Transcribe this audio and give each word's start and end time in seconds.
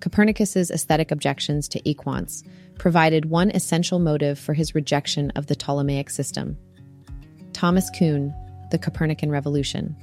Copernicus's 0.00 0.70
aesthetic 0.70 1.10
objections 1.10 1.68
to 1.68 1.88
equants 1.88 2.42
provided 2.78 3.26
one 3.26 3.50
essential 3.50 3.98
motive 3.98 4.38
for 4.38 4.54
his 4.54 4.74
rejection 4.74 5.30
of 5.36 5.46
the 5.46 5.54
Ptolemaic 5.54 6.10
system. 6.10 6.56
Thomas 7.52 7.90
Kuhn, 7.90 8.34
The 8.70 8.78
Copernican 8.78 9.30
Revolution. 9.30 9.94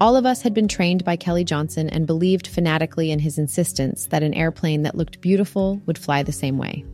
All 0.00 0.16
of 0.16 0.26
us 0.26 0.42
had 0.42 0.54
been 0.54 0.68
trained 0.68 1.04
by 1.04 1.16
Kelly 1.16 1.44
Johnson 1.44 1.88
and 1.88 2.06
believed 2.06 2.46
fanatically 2.46 3.10
in 3.10 3.18
his 3.18 3.38
insistence 3.38 4.06
that 4.06 4.22
an 4.22 4.34
airplane 4.34 4.82
that 4.82 4.96
looked 4.96 5.20
beautiful 5.20 5.80
would 5.86 5.98
fly 5.98 6.22
the 6.22 6.32
same 6.32 6.58
way. 6.58 6.84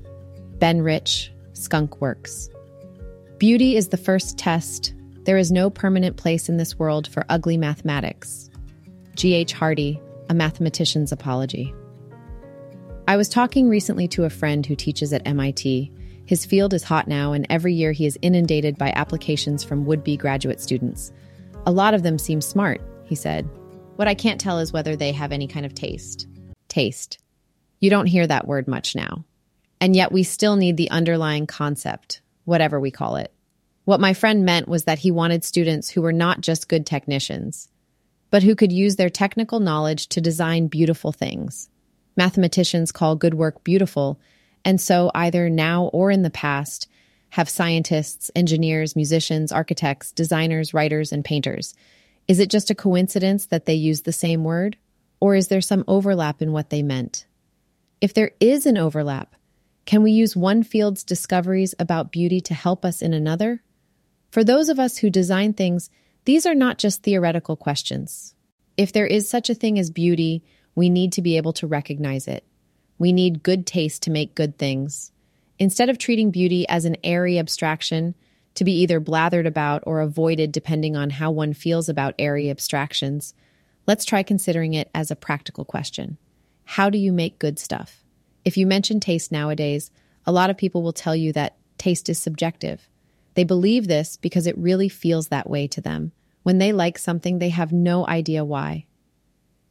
Ben 0.58 0.82
Rich, 0.82 1.32
Skunk 1.52 2.00
Works. 2.00 2.48
Beauty 3.38 3.76
is 3.76 3.88
the 3.88 3.96
first 3.96 4.36
test. 4.36 4.94
There 5.24 5.36
is 5.36 5.52
no 5.52 5.70
permanent 5.70 6.16
place 6.16 6.48
in 6.48 6.56
this 6.56 6.78
world 6.78 7.06
for 7.06 7.24
ugly 7.28 7.56
mathematics. 7.56 8.50
G.H. 9.14 9.52
Hardy, 9.52 10.00
A 10.30 10.34
Mathematician's 10.34 11.12
Apology. 11.12 11.74
I 13.06 13.16
was 13.16 13.30
talking 13.30 13.68
recently 13.68 14.06
to 14.08 14.24
a 14.24 14.30
friend 14.30 14.66
who 14.66 14.76
teaches 14.76 15.14
at 15.14 15.26
MIT. 15.26 15.90
His 16.26 16.44
field 16.44 16.74
is 16.74 16.84
hot 16.84 17.08
now, 17.08 17.32
and 17.32 17.46
every 17.48 17.72
year 17.72 17.92
he 17.92 18.04
is 18.04 18.18
inundated 18.20 18.76
by 18.76 18.92
applications 18.94 19.64
from 19.64 19.86
would 19.86 20.04
be 20.04 20.18
graduate 20.18 20.60
students. 20.60 21.10
A 21.64 21.72
lot 21.72 21.94
of 21.94 22.02
them 22.02 22.18
seem 22.18 22.42
smart, 22.42 22.82
he 23.04 23.14
said. 23.14 23.48
What 23.96 24.08
I 24.08 24.14
can't 24.14 24.38
tell 24.38 24.58
is 24.58 24.72
whether 24.72 24.94
they 24.94 25.12
have 25.12 25.32
any 25.32 25.48
kind 25.48 25.64
of 25.64 25.74
taste. 25.74 26.26
Taste. 26.68 27.18
You 27.80 27.88
don't 27.88 28.06
hear 28.06 28.26
that 28.26 28.46
word 28.46 28.68
much 28.68 28.94
now. 28.94 29.24
And 29.80 29.96
yet 29.96 30.12
we 30.12 30.22
still 30.22 30.56
need 30.56 30.76
the 30.76 30.90
underlying 30.90 31.46
concept, 31.46 32.20
whatever 32.44 32.78
we 32.78 32.90
call 32.90 33.16
it. 33.16 33.32
What 33.86 34.00
my 34.00 34.12
friend 34.12 34.44
meant 34.44 34.68
was 34.68 34.84
that 34.84 34.98
he 34.98 35.10
wanted 35.10 35.44
students 35.44 35.88
who 35.88 36.02
were 36.02 36.12
not 36.12 36.42
just 36.42 36.68
good 36.68 36.84
technicians, 36.84 37.70
but 38.30 38.42
who 38.42 38.54
could 38.54 38.72
use 38.72 38.96
their 38.96 39.10
technical 39.10 39.60
knowledge 39.60 40.08
to 40.08 40.20
design 40.20 40.66
beautiful 40.66 41.12
things. 41.12 41.68
Mathematicians 42.16 42.92
call 42.92 43.16
good 43.16 43.34
work 43.34 43.62
beautiful, 43.64 44.18
and 44.64 44.80
so 44.80 45.10
either 45.14 45.48
now 45.48 45.84
or 45.92 46.10
in 46.10 46.22
the 46.22 46.30
past 46.30 46.88
have 47.30 47.48
scientists, 47.48 48.30
engineers, 48.34 48.96
musicians, 48.96 49.52
architects, 49.52 50.12
designers, 50.12 50.72
writers, 50.72 51.12
and 51.12 51.24
painters. 51.24 51.74
Is 52.26 52.40
it 52.40 52.50
just 52.50 52.70
a 52.70 52.74
coincidence 52.74 53.46
that 53.46 53.66
they 53.66 53.74
use 53.74 54.02
the 54.02 54.12
same 54.12 54.44
word? 54.44 54.76
Or 55.20 55.34
is 55.34 55.48
there 55.48 55.60
some 55.60 55.84
overlap 55.88 56.42
in 56.42 56.52
what 56.52 56.70
they 56.70 56.82
meant? 56.82 57.26
If 58.00 58.14
there 58.14 58.32
is 58.40 58.66
an 58.66 58.78
overlap, 58.78 59.34
can 59.84 60.02
we 60.02 60.12
use 60.12 60.36
one 60.36 60.62
field's 60.62 61.02
discoveries 61.02 61.74
about 61.78 62.12
beauty 62.12 62.40
to 62.42 62.54
help 62.54 62.84
us 62.84 63.02
in 63.02 63.14
another? 63.14 63.62
For 64.30 64.44
those 64.44 64.68
of 64.68 64.78
us 64.78 64.98
who 64.98 65.10
design 65.10 65.54
things, 65.54 65.90
these 66.28 66.44
are 66.44 66.54
not 66.54 66.76
just 66.76 67.02
theoretical 67.02 67.56
questions. 67.56 68.34
If 68.76 68.92
there 68.92 69.06
is 69.06 69.26
such 69.26 69.48
a 69.48 69.54
thing 69.54 69.78
as 69.78 69.88
beauty, 69.88 70.44
we 70.74 70.90
need 70.90 71.14
to 71.14 71.22
be 71.22 71.38
able 71.38 71.54
to 71.54 71.66
recognize 71.66 72.28
it. 72.28 72.44
We 72.98 73.14
need 73.14 73.42
good 73.42 73.66
taste 73.66 74.02
to 74.02 74.10
make 74.10 74.34
good 74.34 74.58
things. 74.58 75.10
Instead 75.58 75.88
of 75.88 75.96
treating 75.96 76.30
beauty 76.30 76.68
as 76.68 76.84
an 76.84 76.98
airy 77.02 77.38
abstraction, 77.38 78.14
to 78.56 78.64
be 78.64 78.72
either 78.72 79.00
blathered 79.00 79.46
about 79.46 79.82
or 79.86 80.02
avoided 80.02 80.52
depending 80.52 80.96
on 80.96 81.08
how 81.08 81.30
one 81.30 81.54
feels 81.54 81.88
about 81.88 82.14
airy 82.18 82.50
abstractions, 82.50 83.32
let's 83.86 84.04
try 84.04 84.22
considering 84.22 84.74
it 84.74 84.90
as 84.94 85.10
a 85.10 85.16
practical 85.16 85.64
question. 85.64 86.18
How 86.64 86.90
do 86.90 86.98
you 86.98 87.10
make 87.10 87.38
good 87.38 87.58
stuff? 87.58 88.04
If 88.44 88.58
you 88.58 88.66
mention 88.66 89.00
taste 89.00 89.32
nowadays, 89.32 89.90
a 90.26 90.32
lot 90.32 90.50
of 90.50 90.58
people 90.58 90.82
will 90.82 90.92
tell 90.92 91.16
you 91.16 91.32
that 91.32 91.56
taste 91.78 92.10
is 92.10 92.18
subjective. 92.18 92.86
They 93.32 93.44
believe 93.44 93.88
this 93.88 94.18
because 94.18 94.46
it 94.46 94.58
really 94.58 94.90
feels 94.90 95.28
that 95.28 95.48
way 95.48 95.66
to 95.68 95.80
them. 95.80 96.12
When 96.48 96.56
they 96.56 96.72
like 96.72 96.96
something, 96.96 97.40
they 97.40 97.50
have 97.50 97.74
no 97.74 98.06
idea 98.06 98.42
why. 98.42 98.86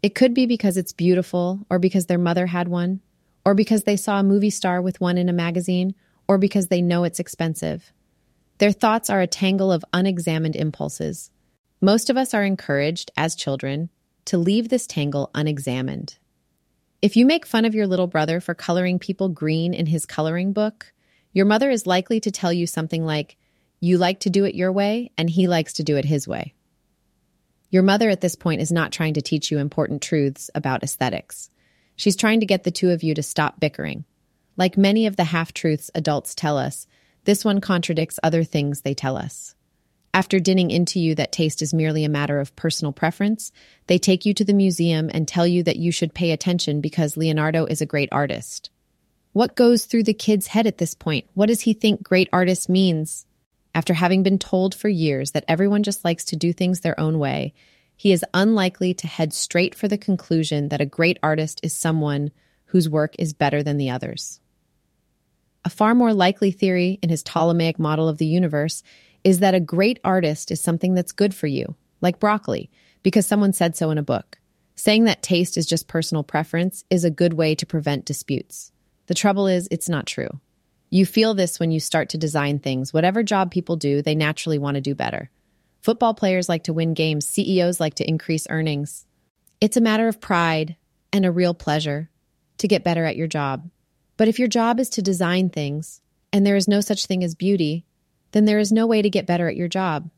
It 0.03 0.13
could 0.13 0.35
be 0.35 0.45
because 0.45 0.77
it's 0.77 0.93
beautiful, 0.93 1.65
or 1.71 1.79
because 1.79 2.05
their 2.05 2.19
mother 2.19 2.45
had 2.45 2.67
one, 2.67 3.01
or 3.43 3.55
because 3.55 3.85
they 3.85 3.95
saw 3.95 4.19
a 4.19 4.23
movie 4.23 4.51
star 4.51 4.79
with 4.79 5.01
one 5.01 5.17
in 5.17 5.27
a 5.27 5.33
magazine, 5.33 5.95
or 6.27 6.37
because 6.37 6.67
they 6.67 6.83
know 6.83 7.03
it's 7.03 7.19
expensive. 7.19 7.91
Their 8.59 8.71
thoughts 8.71 9.09
are 9.09 9.21
a 9.21 9.25
tangle 9.25 9.71
of 9.71 9.83
unexamined 9.91 10.55
impulses. 10.55 11.31
Most 11.81 12.11
of 12.11 12.15
us 12.15 12.35
are 12.35 12.43
encouraged, 12.43 13.09
as 13.17 13.33
children, 13.33 13.89
to 14.25 14.37
leave 14.37 14.69
this 14.69 14.85
tangle 14.85 15.31
unexamined. 15.33 16.19
If 17.01 17.17
you 17.17 17.25
make 17.25 17.47
fun 17.47 17.65
of 17.65 17.73
your 17.73 17.87
little 17.87 18.05
brother 18.05 18.39
for 18.39 18.53
coloring 18.53 18.99
people 18.99 19.29
green 19.29 19.73
in 19.73 19.87
his 19.87 20.05
coloring 20.05 20.53
book, 20.53 20.93
your 21.33 21.47
mother 21.47 21.71
is 21.71 21.87
likely 21.87 22.19
to 22.19 22.29
tell 22.29 22.53
you 22.53 22.67
something 22.67 23.03
like, 23.03 23.35
You 23.79 23.97
like 23.97 24.19
to 24.19 24.29
do 24.29 24.45
it 24.45 24.53
your 24.53 24.71
way, 24.71 25.09
and 25.17 25.27
he 25.27 25.47
likes 25.47 25.73
to 25.73 25.83
do 25.83 25.97
it 25.97 26.05
his 26.05 26.27
way. 26.27 26.53
Your 27.69 27.83
mother 27.83 28.09
at 28.09 28.21
this 28.21 28.35
point 28.35 28.61
is 28.61 28.71
not 28.71 28.91
trying 28.91 29.13
to 29.15 29.21
teach 29.21 29.51
you 29.51 29.59
important 29.59 30.01
truths 30.01 30.49
about 30.55 30.83
aesthetics. 30.83 31.49
She's 31.95 32.15
trying 32.15 32.39
to 32.39 32.45
get 32.45 32.63
the 32.63 32.71
two 32.71 32.91
of 32.91 33.03
you 33.03 33.13
to 33.15 33.23
stop 33.23 33.59
bickering. 33.59 34.05
Like 34.55 34.77
many 34.77 35.05
of 35.05 35.17
the 35.17 35.25
half 35.25 35.53
truths 35.53 35.91
adults 35.93 36.33
tell 36.33 36.57
us, 36.57 36.87
this 37.25 37.43
one 37.43 37.59
contradicts 37.59 38.19
other 38.23 38.43
things 38.43 38.81
they 38.81 38.93
tell 38.93 39.17
us. 39.17 39.53
After 40.13 40.39
dinning 40.39 40.71
into 40.71 40.99
you 40.99 41.13
that 41.15 41.31
taste 41.31 41.61
is 41.61 41.75
merely 41.75 42.03
a 42.03 42.09
matter 42.09 42.39
of 42.39 42.55
personal 42.55 42.91
preference, 42.91 43.51
they 43.85 43.99
take 43.99 44.25
you 44.25 44.33
to 44.33 44.45
the 44.45 44.53
museum 44.53 45.11
and 45.13 45.27
tell 45.27 45.45
you 45.45 45.61
that 45.63 45.75
you 45.75 45.91
should 45.91 46.15
pay 46.15 46.31
attention 46.31 46.81
because 46.81 47.17
Leonardo 47.17 47.65
is 47.65 47.81
a 47.81 47.85
great 47.85 48.09
artist. 48.11 48.71
What 49.33 49.55
goes 49.55 49.85
through 49.85 50.05
the 50.05 50.15
kid's 50.15 50.47
head 50.47 50.65
at 50.65 50.79
this 50.79 50.95
point? 50.95 51.27
What 51.35 51.45
does 51.45 51.61
he 51.61 51.73
think 51.73 52.01
great 52.01 52.29
artist 52.33 52.67
means? 52.67 53.26
After 53.77 53.93
having 53.93 54.23
been 54.23 54.39
told 54.39 54.73
for 54.73 54.89
years 54.89 55.33
that 55.33 55.45
everyone 55.47 55.83
just 55.83 56.03
likes 56.03 56.25
to 56.25 56.35
do 56.35 56.51
things 56.51 56.79
their 56.79 56.99
own 56.99 57.19
way, 57.19 57.53
he 57.95 58.11
is 58.11 58.25
unlikely 58.33 58.95
to 58.95 59.05
head 59.05 59.33
straight 59.33 59.75
for 59.75 59.87
the 59.87 59.99
conclusion 59.99 60.69
that 60.69 60.81
a 60.81 60.85
great 60.87 61.19
artist 61.21 61.59
is 61.61 61.73
someone 61.73 62.31
whose 62.65 62.89
work 62.89 63.13
is 63.19 63.33
better 63.33 63.61
than 63.61 63.77
the 63.77 63.91
others. 63.91 64.39
A 65.63 65.69
far 65.69 65.93
more 65.93 66.11
likely 66.11 66.49
theory 66.49 66.97
in 67.03 67.09
his 67.09 67.21
Ptolemaic 67.21 67.77
model 67.77 68.09
of 68.09 68.17
the 68.17 68.25
universe 68.25 68.81
is 69.23 69.41
that 69.41 69.53
a 69.53 69.59
great 69.59 69.99
artist 70.03 70.49
is 70.49 70.59
something 70.59 70.95
that's 70.95 71.11
good 71.11 71.35
for 71.35 71.45
you, 71.45 71.75
like 72.01 72.19
broccoli, 72.19 72.71
because 73.03 73.27
someone 73.27 73.53
said 73.53 73.75
so 73.75 73.91
in 73.91 73.99
a 73.99 74.03
book. 74.03 74.39
Saying 74.73 75.03
that 75.03 75.21
taste 75.21 75.55
is 75.55 75.67
just 75.67 75.87
personal 75.87 76.23
preference 76.23 76.83
is 76.89 77.03
a 77.03 77.11
good 77.11 77.35
way 77.35 77.53
to 77.53 77.65
prevent 77.67 78.05
disputes. 78.05 78.71
The 79.05 79.13
trouble 79.13 79.45
is, 79.45 79.67
it's 79.69 79.87
not 79.87 80.07
true. 80.07 80.39
You 80.89 81.05
feel 81.05 81.33
this 81.33 81.59
when 81.59 81.71
you 81.71 81.79
start 81.79 82.09
to 82.09 82.17
design 82.17 82.59
things. 82.59 82.93
Whatever 82.93 83.23
job 83.23 83.51
people 83.51 83.75
do, 83.75 84.01
they 84.01 84.15
naturally 84.15 84.57
want 84.57 84.75
to 84.75 84.81
do 84.81 84.95
better. 84.95 85.29
Football 85.81 86.13
players 86.13 86.49
like 86.49 86.63
to 86.63 86.73
win 86.73 86.93
games, 86.93 87.27
CEOs 87.27 87.79
like 87.79 87.95
to 87.95 88.07
increase 88.07 88.47
earnings. 88.49 89.05
It's 89.59 89.77
a 89.77 89.81
matter 89.81 90.07
of 90.07 90.21
pride 90.21 90.75
and 91.11 91.25
a 91.25 91.31
real 91.31 91.53
pleasure 91.53 92.09
to 92.57 92.67
get 92.67 92.83
better 92.83 93.05
at 93.05 93.15
your 93.15 93.27
job. 93.27 93.69
But 94.17 94.27
if 94.27 94.39
your 94.39 94.47
job 94.47 94.79
is 94.79 94.89
to 94.89 95.01
design 95.01 95.49
things, 95.49 96.01
and 96.33 96.45
there 96.45 96.55
is 96.55 96.67
no 96.67 96.81
such 96.81 97.05
thing 97.05 97.23
as 97.23 97.35
beauty, 97.35 97.85
then 98.31 98.45
there 98.45 98.59
is 98.59 98.71
no 98.71 98.85
way 98.85 99.01
to 99.01 99.09
get 99.09 99.25
better 99.25 99.47
at 99.47 99.55
your 99.55 99.67
job. 99.67 100.09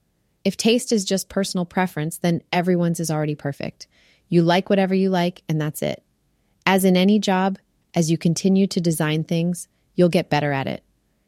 If 0.44 0.58
taste 0.58 0.92
is 0.92 1.06
just 1.06 1.30
personal 1.30 1.66
preference, 1.66 2.18
then 2.18 2.42
everyone's 2.52 3.00
is 3.00 3.12
already 3.12 3.36
perfect. 3.36 3.88
You 4.30 4.42
like 4.42 4.70
whatever 4.70 4.96
you 4.96 5.10
like, 5.10 5.44
and 5.50 5.60
that's 5.60 5.82
it. 5.82 6.04
As 6.66 6.86
in 6.86 6.96
any 6.96 7.20
job, 7.20 7.60
as 7.94 8.10
you 8.10 8.18
continue 8.18 8.68
to 8.68 8.82
design 8.82 9.24
things, 9.24 9.68
you'll 10.00 10.08
get 10.08 10.30
better 10.30 10.54
at 10.54 10.66
it. 10.66 10.82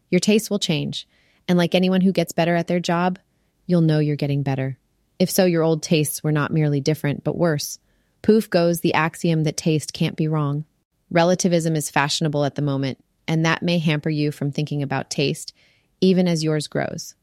Your 0.10 0.22
tastes 0.22 0.50
will 0.50 0.58
change, 0.58 1.06
and 1.46 1.58
like 1.58 1.76
anyone 1.76 2.00
who 2.00 2.14
gets 2.14 2.32
better 2.32 2.56
at 2.56 2.68
their 2.68 2.80
job, 2.80 3.20
you'll 3.66 3.82
know 3.82 4.00
you're 4.00 4.16
getting 4.16 4.44
better. 4.44 4.78
If 5.20 5.30
so, 5.30 5.44
your 5.44 5.62
old 5.62 5.84
tastes 5.84 6.24
were 6.24 6.32
not 6.32 6.54
merely 6.54 6.80
different, 6.80 7.26
but 7.26 7.38
worse. 7.38 7.80
Poof 8.22 8.50
goes 8.50 8.80
the 8.80 8.94
axiom 8.94 9.44
that 9.44 9.58
taste 9.58 9.92
can't 9.92 10.16
be 10.16 10.30
wrong. 10.30 10.64
Relativism 11.10 11.76
is 11.76 11.92
fashionable 11.92 12.46
at 12.46 12.56
the 12.56 12.62
moment, 12.62 13.04
and 13.28 13.46
that 13.46 13.62
may 13.62 13.78
hamper 13.78 14.10
you 14.10 14.32
from 14.32 14.54
thinking 14.54 14.82
about 14.82 15.10
taste, 15.10 15.52
even 16.00 16.26
as 16.26 16.42
yours 16.42 16.68
grows. 16.68 17.14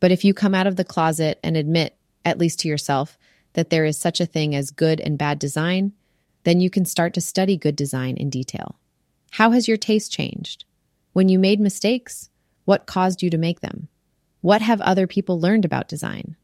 But 0.00 0.10
if 0.10 0.24
you 0.24 0.34
come 0.34 0.56
out 0.56 0.66
of 0.66 0.74
the 0.74 0.84
closet 0.84 1.38
and 1.44 1.56
admit, 1.56 1.96
at 2.24 2.38
least 2.38 2.58
to 2.60 2.68
yourself, 2.68 3.16
that 3.52 3.70
there 3.70 3.84
is 3.84 3.96
such 3.96 4.20
a 4.20 4.26
thing 4.26 4.56
as 4.56 4.72
good 4.72 5.00
and 5.00 5.16
bad 5.16 5.38
design, 5.38 5.92
then 6.42 6.60
you 6.60 6.68
can 6.68 6.84
start 6.84 7.14
to 7.14 7.20
study 7.20 7.56
good 7.56 7.76
design 7.76 8.16
in 8.16 8.28
detail. 8.28 8.80
How 9.30 9.52
has 9.52 9.68
your 9.68 9.76
taste 9.76 10.10
changed? 10.10 10.64
When 11.16 11.30
you 11.30 11.38
made 11.38 11.60
mistakes, 11.60 12.28
what 12.66 12.84
caused 12.84 13.22
you 13.22 13.30
to 13.30 13.38
make 13.38 13.60
them? 13.60 13.88
What 14.42 14.60
have 14.60 14.82
other 14.82 15.06
people 15.06 15.40
learned 15.40 15.64
about 15.64 15.88
design? 15.88 16.36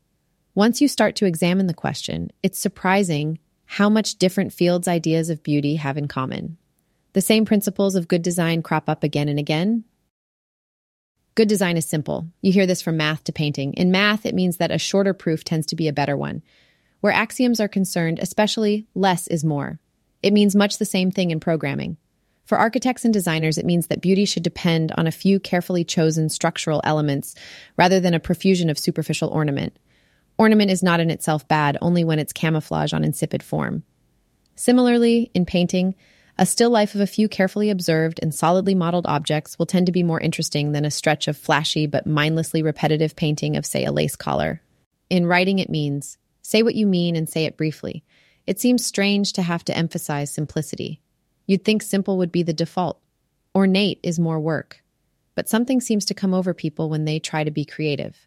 Once 0.54 0.80
you 0.80 0.88
start 0.88 1.14
to 1.16 1.26
examine 1.26 1.66
the 1.66 1.74
question, 1.74 2.32
it's 2.42 2.58
surprising 2.58 3.38
how 3.66 3.90
much 3.90 4.14
different 4.14 4.50
fields' 4.50 4.88
ideas 4.88 5.28
of 5.28 5.42
beauty 5.42 5.76
have 5.76 5.98
in 5.98 6.08
common. 6.08 6.56
The 7.12 7.20
same 7.20 7.44
principles 7.44 7.94
of 7.94 8.08
good 8.08 8.22
design 8.22 8.62
crop 8.62 8.88
up 8.88 9.04
again 9.04 9.28
and 9.28 9.38
again. 9.38 9.84
Good 11.34 11.48
design 11.48 11.76
is 11.76 11.84
simple. 11.84 12.28
You 12.40 12.50
hear 12.50 12.64
this 12.64 12.80
from 12.80 12.96
math 12.96 13.24
to 13.24 13.32
painting. 13.32 13.74
In 13.74 13.90
math, 13.90 14.24
it 14.24 14.34
means 14.34 14.56
that 14.56 14.70
a 14.70 14.78
shorter 14.78 15.12
proof 15.12 15.44
tends 15.44 15.66
to 15.66 15.76
be 15.76 15.86
a 15.86 15.92
better 15.92 16.16
one. 16.16 16.40
Where 17.02 17.12
axioms 17.12 17.60
are 17.60 17.69
concerned, 17.69 18.20
especially 18.22 18.86
less 18.94 19.26
is 19.26 19.44
more. 19.44 19.80
It 20.22 20.32
means 20.32 20.56
much 20.56 20.78
the 20.78 20.86
same 20.86 21.10
thing 21.10 21.30
in 21.30 21.40
programming. 21.40 21.98
For 22.52 22.58
architects 22.58 23.06
and 23.06 23.14
designers, 23.14 23.56
it 23.56 23.64
means 23.64 23.87
that 23.87 24.02
beauty 24.02 24.26
should 24.26 24.43
depend 24.43 24.93
on 24.99 25.06
a 25.06 25.10
few 25.10 25.40
carefully 25.40 25.84
chosen 25.84 26.28
structural 26.28 26.82
elements 26.84 27.34
rather 27.78 27.99
than 27.99 28.12
a 28.12 28.20
profusion 28.20 28.69
of 28.69 28.78
superficial 28.78 29.31
ornament. 29.31 29.75
Ornament 30.37 30.70
is 30.70 30.82
not 30.82 31.00
in 31.00 31.10
itself 31.10 31.49
bad, 31.49 31.78
only 31.81 32.04
when 32.04 32.19
it's 32.19 32.34
camouflage 32.34 32.93
on 32.93 33.04
insipid 33.04 33.43
form. 33.43 33.84
Similarly, 34.54 35.31
in 35.32 35.46
painting, 35.46 35.94
A 36.38 36.44
still 36.44 36.69
life 36.69 36.94
of 36.94 37.00
a 37.00 37.06
few 37.06 37.26
carefully 37.26 37.70
observed 37.70 38.20
and 38.20 38.34
solidly 38.34 38.75
modeled 38.75 39.06
objects 39.06 39.58
will 39.58 39.64
tend 39.64 39.87
to 39.87 39.93
be 39.93 40.02
more 40.02 40.20
interesting 40.20 40.72
than 40.72 40.84
a 40.84 40.90
stretch 40.90 41.28
of 41.28 41.38
flashy 41.38 41.87
but 41.87 42.06
mindlessly 42.06 42.62
repetitive 42.62 43.16
painting 43.16 43.56
of, 43.56 43.64
say, 43.64 43.87
a 43.87 43.93
lace 43.93 44.14
collar. 44.14 44.60
In 45.08 45.25
writing, 45.25 45.58
it 45.58 45.70
means 45.70 46.19
say 46.43 46.62
what 46.62 46.75
you 46.75 46.87
mean 46.87 47.16
and 47.16 47.26
say 47.26 47.46
it 47.46 47.56
briefly. 47.56 48.05
It 48.46 48.60
seems 48.60 48.84
strange 48.84 49.32
to 49.32 49.43
have 49.43 49.64
to 49.64 49.75
emphasize 49.75 50.31
simplicity. 50.31 51.00
You'd 51.46 51.64
think 51.64 51.82
simple 51.82 52.18
would 52.18 52.32
be 52.32 52.42
the 52.42 52.52
default. 52.52 53.00
Ornate 53.54 54.00
is 54.02 54.18
more 54.18 54.40
work. 54.40 54.82
But 55.34 55.48
something 55.48 55.80
seems 55.80 56.04
to 56.06 56.14
come 56.14 56.34
over 56.34 56.54
people 56.54 56.90
when 56.90 57.04
they 57.04 57.18
try 57.18 57.44
to 57.44 57.50
be 57.50 57.64
creative. 57.64 58.26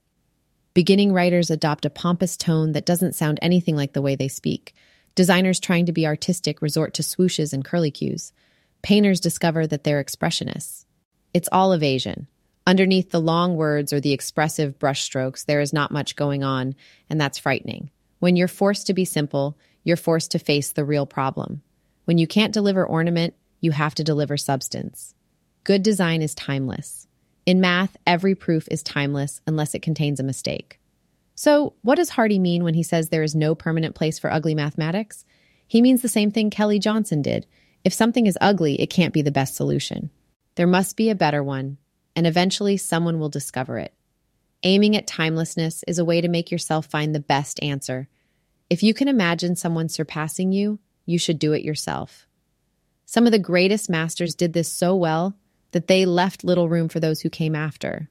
Beginning 0.74 1.14
writers 1.14 1.50
adopt 1.50 1.86
a 1.86 1.90
pompous 1.90 2.36
tone 2.36 2.74
that 2.74 2.86
doesn't 2.86 3.16
sound 3.16 3.40
anything 3.42 3.76
like 3.76 3.94
the 3.94 4.02
way 4.02 4.16
they 4.16 4.28
speak. 4.28 4.74
Designers 5.16 5.60
trying 5.60 5.86
to 5.86 5.94
be 5.94 6.06
artistic 6.06 6.62
resort 6.62 6.94
to 6.96 7.02
swooshes 7.02 7.54
and 7.54 7.64
curlicues. 7.64 8.34
Painters 8.82 9.22
discover 9.22 9.66
that 9.66 9.84
they're 9.84 10.04
expressionists. 10.04 10.86
It's 11.34 11.50
all 11.52 11.72
evasion. 11.72 12.28
Underneath 12.68 13.12
the 13.12 13.22
long 13.22 13.56
words 13.56 13.94
or 13.94 14.00
the 14.00 14.12
expressive 14.12 14.78
brushstrokes, 14.78 15.46
there 15.46 15.62
is 15.62 15.72
not 15.72 15.92
much 15.92 16.16
going 16.16 16.44
on, 16.44 16.76
and 17.10 17.22
that's 17.22 17.38
frightening. 17.38 17.92
When 18.20 18.36
you're 18.36 18.48
forced 18.48 18.88
to 18.88 18.94
be 18.94 19.06
simple, 19.06 19.58
you're 19.84 19.98
forced 19.98 20.32
to 20.32 20.40
face 20.40 20.72
the 20.72 20.84
real 20.84 21.06
problem. 21.06 21.62
When 22.06 22.18
you 22.18 22.28
can't 22.28 22.54
deliver 22.54 22.86
ornament, 22.86 23.34
you 23.60 23.72
have 23.72 23.96
to 23.96 24.04
deliver 24.04 24.38
substance. 24.38 25.14
Good 25.64 25.84
design 25.84 26.22
is 26.22 26.36
timeless. 26.36 27.08
In 27.46 27.62
math, 27.62 27.98
every 28.08 28.36
proof 28.36 28.68
is 28.72 28.82
timeless 28.82 29.42
unless 29.46 29.76
it 29.76 29.82
contains 29.82 30.20
a 30.20 30.24
mistake. 30.24 30.80
So, 31.36 31.74
what 31.82 31.96
does 31.96 32.10
Hardy 32.10 32.40
mean 32.40 32.64
when 32.64 32.76
he 32.76 32.84
says 32.84 33.10
there 33.10 33.24
is 33.24 33.36
no 33.36 33.56
permanent 33.56 33.94
place 33.94 34.18
for 34.18 34.32
ugly 34.32 34.56
mathematics? 34.56 35.26
He 35.68 35.82
means 35.82 36.02
the 36.02 36.08
same 36.08 36.32
thing 36.32 36.50
Kelly 36.50 36.80
Johnson 36.80 37.22
did. 37.22 37.46
If 37.84 37.94
something 37.94 38.26
is 38.26 38.38
ugly, 38.40 38.80
it 38.80 38.90
can't 38.90 39.14
be 39.14 39.22
the 39.22 39.32
best 39.32 39.56
solution. 39.56 40.12
There 40.56 40.68
must 40.68 40.96
be 40.96 41.10
a 41.10 41.16
better 41.16 41.44
one, 41.44 41.78
and 42.16 42.26
eventually 42.26 42.78
someone 42.78 43.20
will 43.20 43.30
discover 43.30 43.78
it. 43.78 43.94
Aiming 44.64 44.96
at 44.96 45.08
timelessness 45.08 45.84
is 45.88 46.00
a 46.00 46.06
way 46.06 46.22
to 46.22 46.28
make 46.28 46.52
yourself 46.52 46.86
find 46.86 47.14
the 47.14 47.20
best 47.20 47.62
answer. 47.62 48.08
If 48.70 48.82
you 48.82 48.94
can 48.94 49.08
imagine 49.08 49.56
someone 49.56 49.90
surpassing 49.90 50.52
you, 50.52 50.80
you 51.06 51.20
should 51.20 51.40
do 51.40 51.54
it 51.54 51.64
yourself. 51.64 52.28
Some 53.06 53.26
of 53.26 53.32
the 53.32 53.40
greatest 53.40 53.90
masters 53.90 54.36
did 54.36 54.54
this 54.54 54.72
so 54.72 54.96
well 54.96 55.36
that 55.72 55.88
they 55.88 56.06
left 56.06 56.44
little 56.44 56.70
room 56.70 56.90
for 56.90 57.00
those 57.00 57.22
who 57.22 57.30
came 57.30 57.56
after. 57.56 58.10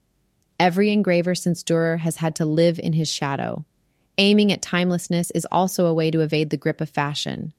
Every 0.61 0.93
engraver 0.93 1.35
since 1.35 1.65
Dürer 1.65 1.99
has 1.99 2.17
had 2.17 2.37
to 2.37 2.47
live 2.47 2.79
in 2.79 2.93
his 2.93 3.09
shadow. 3.11 3.65
Aiming 4.19 4.53
at 4.53 4.63
timelessness 4.63 5.31
is 5.33 5.47
also 5.51 5.87
a 5.87 5.95
way 5.95 6.11
to 6.11 6.21
evade 6.21 6.51
the 6.51 6.57
grip 6.57 6.81
of 6.81 6.89
fashion. 6.89 7.53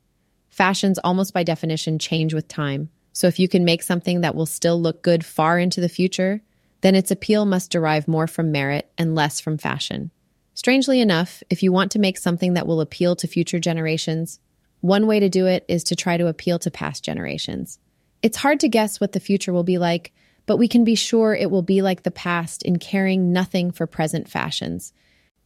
Fashions, 0.50 0.98
almost 1.00 1.34
by 1.34 1.44
definition, 1.44 2.00
change 2.00 2.34
with 2.34 2.48
time. 2.48 2.90
So 3.12 3.28
if 3.28 3.40
you 3.40 3.50
can 3.50 3.66
make 3.66 3.84
something 3.84 4.22
that 4.22 4.36
will 4.36 4.46
still 4.46 4.82
look 4.82 5.02
good 5.02 5.26
far 5.26 5.60
into 5.60 5.82
the 5.82 5.90
future, 5.90 6.42
then 6.82 6.96
its 6.96 7.12
appeal 7.12 7.46
must 7.46 7.72
derive 7.72 8.08
more 8.08 8.28
from 8.28 8.52
merit 8.52 8.90
and 8.98 9.16
less 9.16 9.40
from 9.40 9.58
fashion. 9.58 10.12
Strangely 10.54 11.02
enough, 11.02 11.44
if 11.50 11.62
you 11.62 11.72
want 11.72 11.92
to 11.92 12.00
make 12.00 12.18
something 12.18 12.54
that 12.54 12.68
will 12.68 12.80
appeal 12.80 13.16
to 13.18 13.28
future 13.28 13.60
generations, 13.60 14.40
one 14.82 15.08
way 15.08 15.20
to 15.20 15.30
do 15.30 15.48
it 15.48 15.66
is 15.68 15.84
to 15.86 15.96
try 15.96 16.18
to 16.18 16.28
appeal 16.28 16.60
to 16.60 16.72
past 16.72 17.04
generations. 17.04 17.80
It's 18.22 18.38
hard 18.38 18.60
to 18.62 18.70
guess 18.70 19.00
what 19.00 19.12
the 19.12 19.20
future 19.20 19.54
will 19.54 19.64
be 19.64 19.78
like, 19.78 20.14
but 20.46 20.58
we 20.58 20.68
can 20.68 20.84
be 20.84 20.96
sure 20.96 21.34
it 21.34 21.50
will 21.52 21.62
be 21.62 21.82
like 21.82 22.04
the 22.04 22.12
past 22.12 22.64
in 22.64 22.80
caring 22.80 23.34
nothing 23.34 23.72
for 23.72 23.88
present 23.88 24.30
fashions. 24.30 24.94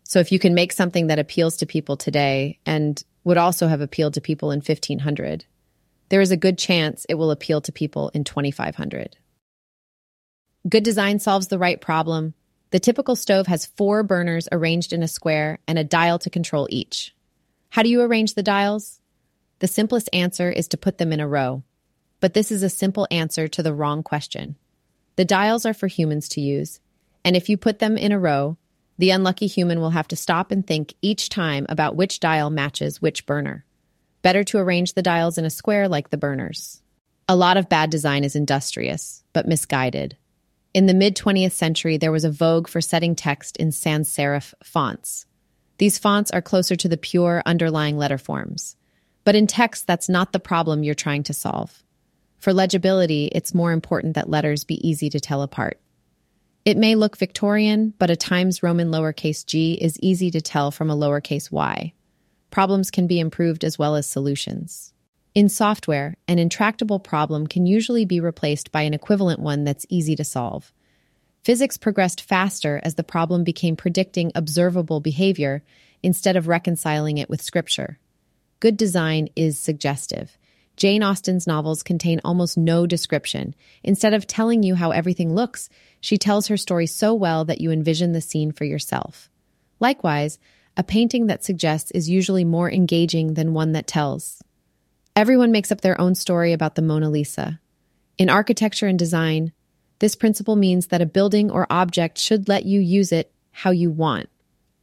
So 0.04 0.20
if 0.20 0.32
you 0.32 0.40
can 0.40 0.54
make 0.54 0.74
something 0.74 1.08
that 1.08 1.20
appeals 1.20 1.58
to 1.58 1.66
people 1.66 1.96
today 1.96 2.60
and 2.66 3.02
would 3.24 3.38
also 3.38 3.68
have 3.68 3.82
appealed 3.82 4.16
to 4.16 4.22
people 4.22 4.52
in 4.52 4.58
1500, 4.58 5.46
there 6.10 6.22
is 6.22 6.32
a 6.32 6.38
good 6.38 6.58
chance 6.58 7.06
it 7.08 7.16
will 7.16 7.32
appeal 7.32 7.62
to 7.62 7.72
people 7.72 8.10
in 8.14 8.24
2500. 8.24 9.18
Good 10.68 10.84
design 10.84 11.20
solves 11.20 11.48
the 11.48 11.60
right 11.60 11.80
problem. 11.80 12.34
The 12.72 12.80
typical 12.80 13.16
stove 13.16 13.48
has 13.48 13.66
four 13.66 14.04
burners 14.04 14.48
arranged 14.52 14.94
in 14.94 15.04
a 15.04 15.08
square 15.08 15.60
and 15.68 15.80
a 15.80 15.84
dial 15.84 16.20
to 16.20 16.30
control 16.30 16.68
each. 16.70 17.16
How 17.70 17.84
do 17.84 17.90
you 17.90 18.02
arrange 18.02 18.34
the 18.34 18.44
dials? 18.44 18.99
The 19.60 19.68
simplest 19.68 20.10
answer 20.14 20.50
is 20.50 20.68
to 20.70 20.78
put 20.78 20.98
them 20.98 21.12
in 21.12 21.20
a 21.20 21.28
row. 21.28 21.64
But 22.20 22.34
this 22.34 22.52
is 22.52 22.64
a 22.64 22.70
simple 22.70 23.08
answer 23.12 23.48
to 23.48 23.64
the 23.64 23.74
wrong 23.74 24.04
question. 24.04 24.56
The 25.16 25.26
dials 25.26 25.66
are 25.66 25.74
for 25.74 25.88
humans 25.88 26.30
to 26.30 26.42
use, 26.42 26.80
and 27.24 27.36
if 27.36 27.50
you 27.50 27.58
put 27.58 27.80
them 27.80 27.98
in 27.98 28.12
a 28.12 28.20
row, 28.20 28.58
the 28.98 29.12
unlucky 29.12 29.48
human 29.48 29.80
will 29.80 29.92
have 29.92 30.08
to 30.10 30.16
stop 30.16 30.52
and 30.52 30.66
think 30.66 30.94
each 31.02 31.30
time 31.30 31.66
about 31.70 31.96
which 31.96 32.20
dial 32.20 32.50
matches 32.50 33.02
which 33.02 33.26
burner. 33.26 33.66
Better 34.22 34.44
to 34.46 34.58
arrange 34.58 34.94
the 34.94 35.02
dials 35.02 35.38
in 35.38 35.46
a 35.46 35.50
square 35.50 35.88
like 35.88 36.10
the 36.10 36.18
burners. 36.18 36.82
A 37.28 37.36
lot 37.36 37.58
of 37.58 37.70
bad 37.70 37.90
design 37.90 38.24
is 38.24 38.36
industrious, 38.36 39.24
but 39.32 39.48
misguided. 39.48 40.18
In 40.74 40.86
the 40.86 40.94
mid 40.94 41.16
20th 41.16 41.54
century, 41.54 41.98
there 41.98 42.12
was 42.12 42.26
a 42.26 42.32
vogue 42.32 42.68
for 42.68 42.82
setting 42.82 43.16
text 43.16 43.58
in 43.58 43.72
sans 43.72 44.10
serif 44.10 44.54
fonts. 44.64 45.26
These 45.78 45.98
fonts 45.98 46.32
are 46.32 46.42
closer 46.42 46.76
to 46.76 46.90
the 46.90 46.98
pure 46.98 47.42
underlying 47.46 47.98
letter 47.98 48.18
forms. 48.18 48.76
But 49.24 49.36
in 49.36 49.48
text, 49.48 49.88
that's 49.88 50.10
not 50.10 50.32
the 50.32 50.40
problem 50.40 50.84
you're 50.84 50.96
trying 50.96 51.24
to 51.24 51.34
solve. 51.34 51.84
For 52.38 52.54
legibility, 52.54 53.26
it's 53.28 53.54
more 53.54 53.72
important 53.72 54.16
that 54.16 54.30
letters 54.30 54.64
be 54.64 54.88
easy 54.88 55.10
to 55.10 55.20
tell 55.20 55.42
apart. 55.42 55.80
It 56.66 56.78
may 56.78 56.96
look 56.96 57.18
Victorian, 57.18 57.94
but 58.00 58.10
a 58.10 58.16
Times 58.16 58.64
Roman 58.64 58.92
lowercase 58.92 59.46
g 59.46 59.74
is 59.74 60.00
easy 60.02 60.32
to 60.32 60.42
tell 60.42 60.72
from 60.72 60.90
a 60.90 60.96
lowercase 60.96 61.52
y. 61.52 61.94
Problems 62.52 62.92
can 62.92 63.08
be 63.08 63.20
improved 63.20 63.64
as 63.64 63.78
well 63.78 63.96
as 63.96 64.08
solutions. 64.08 64.94
In 65.36 65.50
software, 65.50 66.16
an 66.28 66.40
intractable 66.40 67.00
problem 67.00 67.48
can 67.48 67.66
usually 67.66 68.06
be 68.06 68.20
replaced 68.20 68.72
by 68.72 68.82
an 68.82 68.94
equivalent 68.94 69.40
one 69.40 69.64
that's 69.64 69.86
easy 69.90 70.16
to 70.16 70.24
solve. 70.24 70.74
Physics 71.44 71.78
progressed 71.78 72.22
faster 72.22 72.82
as 72.84 72.96
the 72.96 73.04
problem 73.04 73.44
became 73.44 73.76
predicting 73.76 74.32
observable 74.36 75.00
behavior 75.00 75.64
instead 76.04 76.36
of 76.36 76.48
reconciling 76.48 77.18
it 77.18 77.30
with 77.30 77.42
scripture. 77.42 78.00
Good 78.60 78.78
design 78.78 79.30
is 79.36 79.58
suggestive. 79.58 80.38
Jane 80.76 81.04
Austen's 81.04 81.48
novels 81.48 81.84
contain 81.84 82.22
almost 82.24 82.58
no 82.58 82.86
description. 82.86 83.54
Instead 83.84 84.14
of 84.14 84.28
telling 84.28 84.64
you 84.64 84.76
how 84.76 84.92
everything 84.92 85.34
looks, 85.34 85.70
she 86.02 86.18
tells 86.18 86.48
her 86.48 86.58
story 86.58 86.86
so 86.86 87.14
well 87.14 87.46
that 87.46 87.62
you 87.62 87.72
envision 87.72 88.12
the 88.14 88.22
scene 88.22 88.52
for 88.52 88.66
yourself. 88.66 89.30
Likewise, 89.80 90.40
a 90.78 90.84
painting 90.84 91.28
that 91.28 91.44
suggests 91.44 91.92
is 91.92 92.10
usually 92.10 92.46
more 92.46 92.72
engaging 92.72 93.34
than 93.34 93.54
one 93.54 93.74
that 93.74 93.88
tells. 93.88 94.42
Everyone 95.16 95.52
makes 95.52 95.72
up 95.72 95.82
their 95.82 96.00
own 96.00 96.16
story 96.16 96.54
about 96.54 96.76
the 96.76 96.82
Mona 96.82 97.10
Lisa. 97.10 97.60
In 98.18 98.30
architecture 98.30 98.88
and 98.88 99.00
design, 99.00 99.52
this 100.00 100.16
principle 100.16 100.56
means 100.56 100.88
that 100.88 101.02
a 101.02 101.06
building 101.06 101.52
or 101.52 101.68
object 101.70 102.18
should 102.18 102.48
let 102.48 102.66
you 102.66 102.80
use 102.80 103.12
it 103.12 103.32
how 103.52 103.72
you 103.72 103.90
want. 103.90 104.30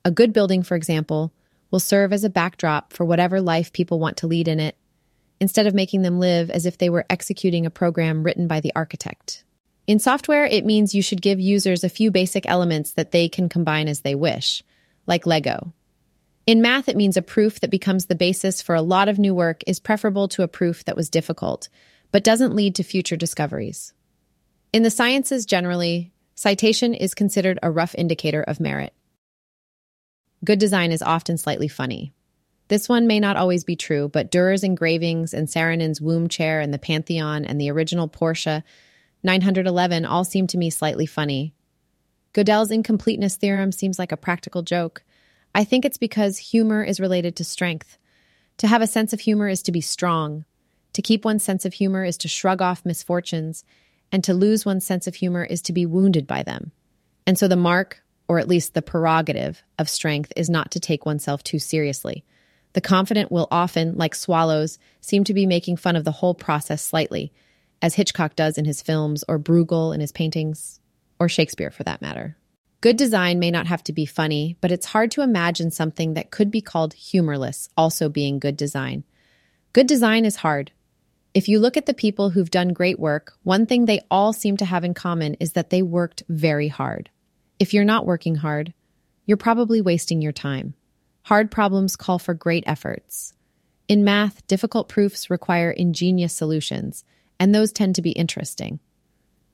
A 0.05 0.11
good 0.11 0.33
building, 0.33 0.63
for 0.63 0.77
example, 0.77 1.33
will 1.71 1.81
serve 1.81 2.13
as 2.13 2.25
a 2.25 2.31
backdrop 2.31 2.93
for 2.93 3.05
whatever 3.05 3.41
life 3.41 3.73
people 3.73 3.99
want 3.99 4.17
to 4.19 4.27
lead 4.27 4.49
in 4.49 4.61
it 4.61 4.77
instead 5.41 5.67
of 5.67 5.75
making 5.75 6.03
them 6.03 6.19
live 6.19 6.51
as 6.51 6.67
if 6.67 6.79
they 6.79 6.89
were 6.89 7.07
executing 7.11 7.67
a 7.67 7.71
program 7.71 8.23
written 8.23 8.47
by 8.47 8.61
the 8.61 8.73
architect. 8.75 9.45
In 9.87 9.99
software, 9.99 10.45
it 10.45 10.65
means 10.65 10.95
you 10.95 11.03
should 11.03 11.23
give 11.23 11.39
users 11.39 11.85
a 11.85 11.89
few 11.89 12.11
basic 12.11 12.49
elements 12.49 12.93
that 12.93 13.13
they 13.13 13.29
can 13.29 13.49
combine 13.49 13.89
as 13.89 14.01
they 14.01 14.15
wish, 14.15 14.63
like 15.07 15.27
Lego. 15.27 15.73
In 16.47 16.63
math, 16.63 16.89
it 16.89 16.97
means 16.97 17.17
a 17.17 17.23
proof 17.23 17.61
that 17.61 17.71
becomes 17.71 18.07
the 18.07 18.15
basis 18.15 18.63
for 18.63 18.75
a 18.75 18.83
lot 18.83 19.09
of 19.09 19.19
new 19.19 19.35
work 19.35 19.63
is 19.67 19.81
preferable 19.81 20.29
to 20.29 20.43
a 20.43 20.49
proof 20.49 20.85
that 20.85 20.97
was 20.97 21.11
difficult, 21.11 21.69
but 22.13 22.25
doesn't 22.25 22.55
lead 22.55 22.77
to 22.77 22.83
future 22.83 23.17
discoveries. 23.17 23.93
In 24.73 24.83
the 24.83 24.91
sciences 24.91 25.47
generally, 25.47 26.13
citation 26.35 26.95
is 26.95 27.15
considered 27.15 27.59
a 27.63 27.71
rough 27.71 27.95
indicator 27.97 28.43
of 28.43 28.61
merit. 28.61 28.93
Good 30.45 30.59
design 30.59 30.93
is 30.93 31.03
often 31.03 31.39
slightly 31.39 31.69
funny. 31.69 32.13
This 32.69 32.89
one 32.89 33.07
may 33.07 33.21
not 33.21 33.37
always 33.37 33.65
be 33.65 33.77
true, 33.77 34.09
but 34.09 34.31
Dürer's 34.31 34.65
engravings 34.65 35.33
and 35.33 35.49
Saarinen's 35.49 36.01
womb 36.01 36.29
chair 36.29 36.61
and 36.61 36.75
the 36.75 36.79
Pantheon 36.79 37.45
and 37.45 37.61
the 37.61 37.71
original 37.71 38.09
Porsche 38.09 38.63
911 39.23 40.05
all 40.05 40.25
seem 40.25 40.47
to 40.49 40.59
me 40.59 40.71
slightly 40.71 41.07
funny. 41.07 41.53
Gödel's 42.35 42.71
incompleteness 42.71 43.37
theorem 43.37 43.73
seems 43.73 43.99
like 43.99 44.13
a 44.13 44.17
practical 44.17 44.63
joke. 44.63 45.03
I 45.55 45.65
think 45.65 45.85
it's 45.85 45.97
because 45.97 46.39
humor 46.39 46.85
is 46.85 47.01
related 47.01 47.35
to 47.37 47.45
strength. 47.45 47.99
To 48.59 48.67
have 48.67 48.83
a 48.83 48.87
sense 48.87 49.13
of 49.13 49.21
humor 49.21 49.49
is 49.49 49.63
to 49.63 49.73
be 49.73 49.81
strong. 49.81 50.45
To 50.93 51.03
keep 51.03 51.25
one's 51.25 51.45
sense 51.45 51.65
of 51.65 51.75
humor 51.75 52.05
is 52.05 52.17
to 52.19 52.29
shrug 52.29 52.61
off 52.61 52.85
misfortunes, 52.85 53.65
and 54.13 54.23
to 54.25 54.35
lose 54.35 54.67
one's 54.67 54.87
sense 54.87 55.07
of 55.07 55.15
humor 55.15 55.45
is 55.45 55.63
to 55.63 55.73
be 55.73 55.87
wounded 55.87 56.27
by 56.27 56.43
them. 56.43 56.73
And 57.27 57.39
so 57.39 57.49
the 57.49 57.57
mark, 57.57 58.03
or 58.29 58.39
at 58.39 58.49
least 58.49 58.75
the 58.75 58.83
prerogative, 58.83 59.63
of 59.79 59.89
strength 59.89 60.33
is 60.37 60.51
not 60.51 60.71
to 60.73 60.81
take 60.81 61.07
oneself 61.07 61.43
too 61.43 61.59
seriously. 61.59 62.25
The 62.73 62.81
confident 62.81 63.33
will 63.33 63.49
often, 63.51 63.97
like 63.97 64.15
swallows, 64.15 64.79
seem 65.01 65.25
to 65.25 65.35
be 65.35 65.47
making 65.47 65.77
fun 65.77 65.97
of 65.97 66.05
the 66.05 66.13
whole 66.13 66.35
process 66.35 66.83
slightly, 66.83 67.33
as 67.81 67.95
Hitchcock 67.95 68.37
does 68.37 68.59
in 68.59 68.65
his 68.65 68.83
films, 68.83 69.25
or 69.29 69.39
Bruegel 69.39 69.95
in 69.95 70.01
his 70.01 70.13
paintings, 70.13 70.81
or 71.19 71.29
Shakespeare 71.29 71.71
for 71.71 71.85
that 71.85 72.03
matter. 72.03 72.37
Good 72.83 72.97
design 72.97 73.39
may 73.39 73.51
not 73.51 73.67
have 73.67 73.83
to 73.85 73.93
be 73.93 74.05
funny, 74.05 74.57
but 74.61 74.71
it's 74.71 74.87
hard 74.87 75.11
to 75.13 75.23
imagine 75.23 75.71
something 75.71 76.15
that 76.15 76.31
could 76.31 76.51
be 76.51 76.61
called 76.61 76.93
humorless 76.95 77.69
also 77.77 78.09
being 78.09 78.39
good 78.39 78.57
design. 78.57 79.05
Good 79.73 79.87
design 79.87 80.25
is 80.25 80.37
hard. 80.37 80.73
If 81.33 81.49
you 81.49 81.59
look 81.59 81.77
at 81.77 81.87
the 81.87 81.95
people 81.95 82.31
who've 82.31 82.51
done 82.51 82.73
great 82.73 82.99
work, 82.99 83.35
one 83.43 83.67
thing 83.67 83.85
they 83.85 84.01
all 84.11 84.33
seem 84.33 84.57
to 84.59 84.65
have 84.65 84.85
in 84.85 84.95
common 84.95 85.35
is 85.35 85.53
that 85.53 85.71
they 85.71 85.83
worked 85.83 86.23
very 86.29 86.69
hard. 86.69 87.11
If 87.59 87.73
you're 87.73 87.85
not 87.85 88.05
working 88.05 88.35
hard, 88.37 88.75
you're 89.25 89.39
probably 89.39 89.81
wasting 89.81 90.21
your 90.21 90.33
time. 90.33 90.75
Hard 91.23 91.51
problems 91.51 91.97
call 91.97 92.19
for 92.19 92.35
great 92.35 92.65
efforts. 92.67 93.33
In 93.89 94.05
math, 94.05 94.47
difficult 94.47 94.89
proofs 94.89 95.31
require 95.31 95.71
ingenious 95.71 96.35
solutions, 96.35 97.03
and 97.41 97.55
those 97.55 97.73
tend 97.73 97.95
to 97.95 98.03
be 98.03 98.11
interesting. 98.11 98.79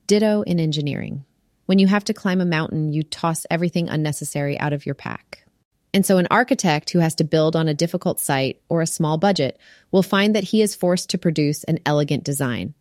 Ditto 0.05 0.41
in 0.41 0.59
engineering. 0.59 1.23
When 1.65 1.79
you 1.79 1.87
have 1.87 2.03
to 2.05 2.13
climb 2.13 2.41
a 2.41 2.45
mountain, 2.45 2.91
you 2.91 3.03
toss 3.03 3.45
everything 3.49 3.87
unnecessary 3.87 4.59
out 4.59 4.73
of 4.73 4.85
your 4.85 4.95
pack. 4.95 5.45
And 5.93 6.05
so, 6.05 6.17
an 6.17 6.27
architect 6.29 6.89
who 6.89 6.99
has 6.99 7.15
to 7.15 7.23
build 7.23 7.55
on 7.55 7.69
a 7.69 7.73
difficult 7.73 8.19
site 8.19 8.61
or 8.67 8.81
a 8.81 8.87
small 8.87 9.17
budget 9.17 9.57
will 9.91 10.03
find 10.03 10.35
that 10.35 10.45
he 10.45 10.61
is 10.61 10.75
forced 10.75 11.09
to 11.11 11.17
produce 11.17 11.63
an 11.63 11.79
elegant 11.85 12.23
design. 12.25 12.73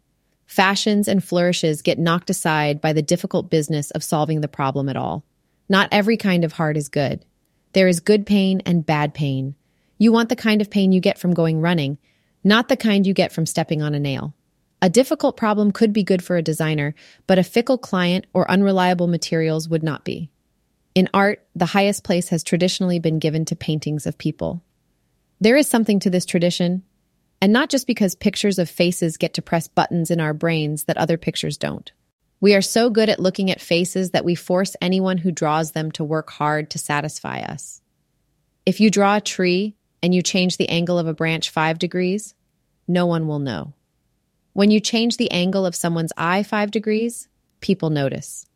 Fashions 0.52 1.09
and 1.09 1.25
flourishes 1.25 1.80
get 1.80 1.99
knocked 1.99 2.28
aside 2.28 2.82
by 2.82 2.92
the 2.92 3.00
difficult 3.00 3.49
business 3.49 3.90
of 3.92 4.04
solving 4.04 4.42
the 4.42 4.49
problem 4.49 4.90
at 4.90 4.99
all. 4.99 5.25
Not 5.66 5.88
every 5.90 6.18
kind 6.18 6.44
of 6.44 6.52
heart 6.52 6.76
is 6.76 6.90
good. 6.90 7.25
There 7.73 7.88
is 7.88 8.00
good 8.00 8.26
pain 8.26 8.61
and 8.66 8.85
bad 8.85 9.14
pain. 9.14 9.54
You 9.97 10.12
want 10.12 10.28
the 10.28 10.37
kind 10.37 10.61
of 10.61 10.68
pain 10.68 10.92
you 10.92 11.00
get 11.00 11.16
from 11.16 11.32
going 11.32 11.62
running, 11.62 11.97
not 12.44 12.68
the 12.68 12.76
kind 12.76 13.06
you 13.06 13.14
get 13.14 13.32
from 13.32 13.47
stepping 13.47 13.80
on 13.80 13.94
a 13.94 13.99
nail. 13.99 14.35
A 14.82 14.90
difficult 14.90 15.38
problem 15.38 15.73
could 15.73 15.90
be 15.90 16.02
good 16.02 16.23
for 16.23 16.37
a 16.37 16.42
designer, 16.42 16.94
but 17.26 17.38
a 17.38 17.44
fickle 17.44 17.78
client 17.78 18.26
or 18.35 18.50
unreliable 18.50 19.06
materials 19.06 19.71
would 19.71 19.82
not 19.82 20.04
be. 20.04 20.28
In 20.94 21.09
art, 21.14 21.47
the 21.56 21.64
highest 21.64 22.04
place 22.04 22.28
has 22.28 22.44
traditionally 22.44 22.99
been 22.99 23.18
given 23.18 23.47
to 23.47 23.56
paintings 23.56 24.06
of 24.06 24.18
people. 24.18 24.62
There 25.40 25.56
is 25.56 25.66
something 25.66 25.99
to 26.00 26.11
this 26.11 26.26
tradition, 26.26 26.82
and 27.42 27.52
not 27.52 27.68
just 27.68 27.88
because 27.88 28.14
pictures 28.14 28.61
of 28.61 28.70
faces 28.70 29.16
get 29.16 29.34
to 29.34 29.42
press 29.42 29.66
buttons 29.66 30.12
in 30.12 30.20
our 30.20 30.32
brains 30.32 30.84
that 30.84 30.96
other 30.96 31.18
pictures 31.18 31.58
don't. 31.58 31.90
We 32.40 32.54
are 32.54 32.62
so 32.62 32.88
good 32.88 33.08
at 33.08 33.18
looking 33.18 33.50
at 33.50 33.61
faces 33.61 34.12
that 34.12 34.25
we 34.25 34.37
force 34.37 34.76
anyone 34.80 35.18
who 35.18 35.32
draws 35.32 35.72
them 35.72 35.90
to 35.92 36.04
work 36.04 36.30
hard 36.30 36.70
to 36.70 36.78
satisfy 36.78 37.40
us. 37.40 37.82
If 38.64 38.78
you 38.78 38.92
draw 38.92 39.16
a 39.16 39.20
tree 39.20 39.75
and 40.04 40.14
you 40.14 40.22
change 40.22 40.56
the 40.56 40.68
angle 40.68 41.00
of 41.00 41.08
a 41.08 41.14
branch 41.14 41.50
five 41.50 41.80
degrees, 41.80 42.37
no 42.87 43.06
one 43.06 43.26
will 43.26 43.40
know. 43.40 43.75
When 44.52 44.70
you 44.70 44.78
change 44.78 45.16
the 45.16 45.32
angle 45.32 45.66
of 45.66 45.75
someone's 45.75 46.12
eye 46.16 46.44
five 46.44 46.70
degrees, 46.70 47.26
people 47.61 47.90
notice. 47.90 48.46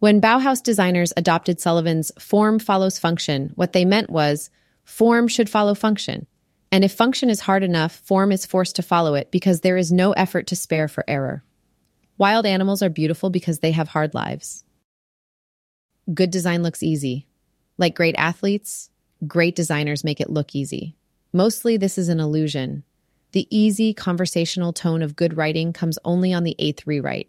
When 0.00 0.20
Bauhaus 0.20 0.60
designers 0.60 1.12
adopted 1.16 1.60
Sullivan's 1.60 2.10
form 2.18 2.58
follows 2.58 2.98
function, 2.98 3.52
what 3.54 3.72
they 3.72 3.84
meant 3.84 4.10
was 4.10 4.50
form 4.82 5.28
should 5.28 5.48
follow 5.48 5.74
function. 5.74 6.26
And 6.72 6.84
if 6.84 6.92
function 6.92 7.30
is 7.30 7.40
hard 7.40 7.62
enough, 7.62 7.96
form 8.04 8.32
is 8.32 8.46
forced 8.46 8.76
to 8.76 8.82
follow 8.82 9.14
it 9.14 9.30
because 9.30 9.60
there 9.60 9.76
is 9.76 9.92
no 9.92 10.12
effort 10.12 10.48
to 10.48 10.56
spare 10.56 10.88
for 10.88 11.04
error. 11.08 11.42
Wild 12.18 12.46
animals 12.46 12.82
are 12.82 12.88
beautiful 12.88 13.30
because 13.30 13.60
they 13.60 13.72
have 13.72 13.88
hard 13.88 14.14
lives. 14.14 14.64
Good 16.12 16.30
design 16.30 16.62
looks 16.62 16.82
easy. 16.82 17.26
Like 17.78 17.94
great 17.94 18.14
athletes, 18.16 18.90
great 19.26 19.54
designers 19.54 20.04
make 20.04 20.20
it 20.20 20.30
look 20.30 20.54
easy. 20.54 20.96
Mostly, 21.32 21.76
this 21.76 21.98
is 21.98 22.08
an 22.08 22.20
illusion. 22.20 22.84
The 23.32 23.46
easy, 23.54 23.92
conversational 23.92 24.72
tone 24.72 25.02
of 25.02 25.16
good 25.16 25.36
writing 25.36 25.72
comes 25.72 25.98
only 26.04 26.32
on 26.32 26.44
the 26.44 26.56
eighth 26.58 26.86
rewrite. 26.86 27.28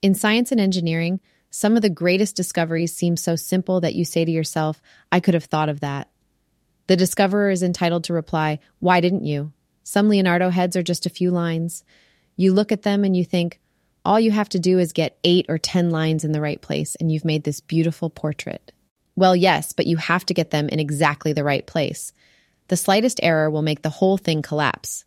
In 0.00 0.14
science 0.14 0.50
and 0.52 0.60
engineering, 0.60 1.20
some 1.50 1.76
of 1.76 1.82
the 1.82 1.90
greatest 1.90 2.36
discoveries 2.36 2.94
seem 2.94 3.16
so 3.16 3.36
simple 3.36 3.80
that 3.80 3.94
you 3.94 4.04
say 4.04 4.24
to 4.24 4.30
yourself, 4.30 4.80
I 5.10 5.20
could 5.20 5.34
have 5.34 5.44
thought 5.44 5.68
of 5.68 5.80
that. 5.80 6.08
The 6.86 6.96
discoverer 6.96 7.50
is 7.50 7.62
entitled 7.62 8.04
to 8.04 8.12
reply, 8.12 8.60
Why 8.78 9.00
didn't 9.00 9.24
you? 9.24 9.52
Some 9.82 10.08
Leonardo 10.08 10.50
heads 10.50 10.76
are 10.76 10.82
just 10.82 11.06
a 11.06 11.10
few 11.10 11.30
lines. 11.30 11.84
You 12.36 12.52
look 12.52 12.72
at 12.72 12.82
them 12.82 13.04
and 13.04 13.16
you 13.16 13.24
think, 13.24 13.60
all 14.04 14.20
you 14.20 14.30
have 14.30 14.48
to 14.50 14.60
do 14.60 14.78
is 14.78 14.92
get 14.92 15.18
eight 15.24 15.46
or 15.48 15.58
10 15.58 15.90
lines 15.90 16.22
in 16.22 16.30
the 16.30 16.40
right 16.40 16.60
place, 16.60 16.94
and 16.94 17.10
you've 17.10 17.24
made 17.24 17.42
this 17.42 17.60
beautiful 17.60 18.08
portrait. 18.08 18.70
Well, 19.16 19.34
yes, 19.34 19.72
but 19.72 19.86
you 19.86 19.96
have 19.96 20.24
to 20.26 20.34
get 20.34 20.50
them 20.50 20.68
in 20.68 20.78
exactly 20.78 21.32
the 21.32 21.42
right 21.42 21.66
place. 21.66 22.12
The 22.68 22.76
slightest 22.76 23.18
error 23.22 23.50
will 23.50 23.62
make 23.62 23.82
the 23.82 23.90
whole 23.90 24.16
thing 24.16 24.42
collapse. 24.42 25.04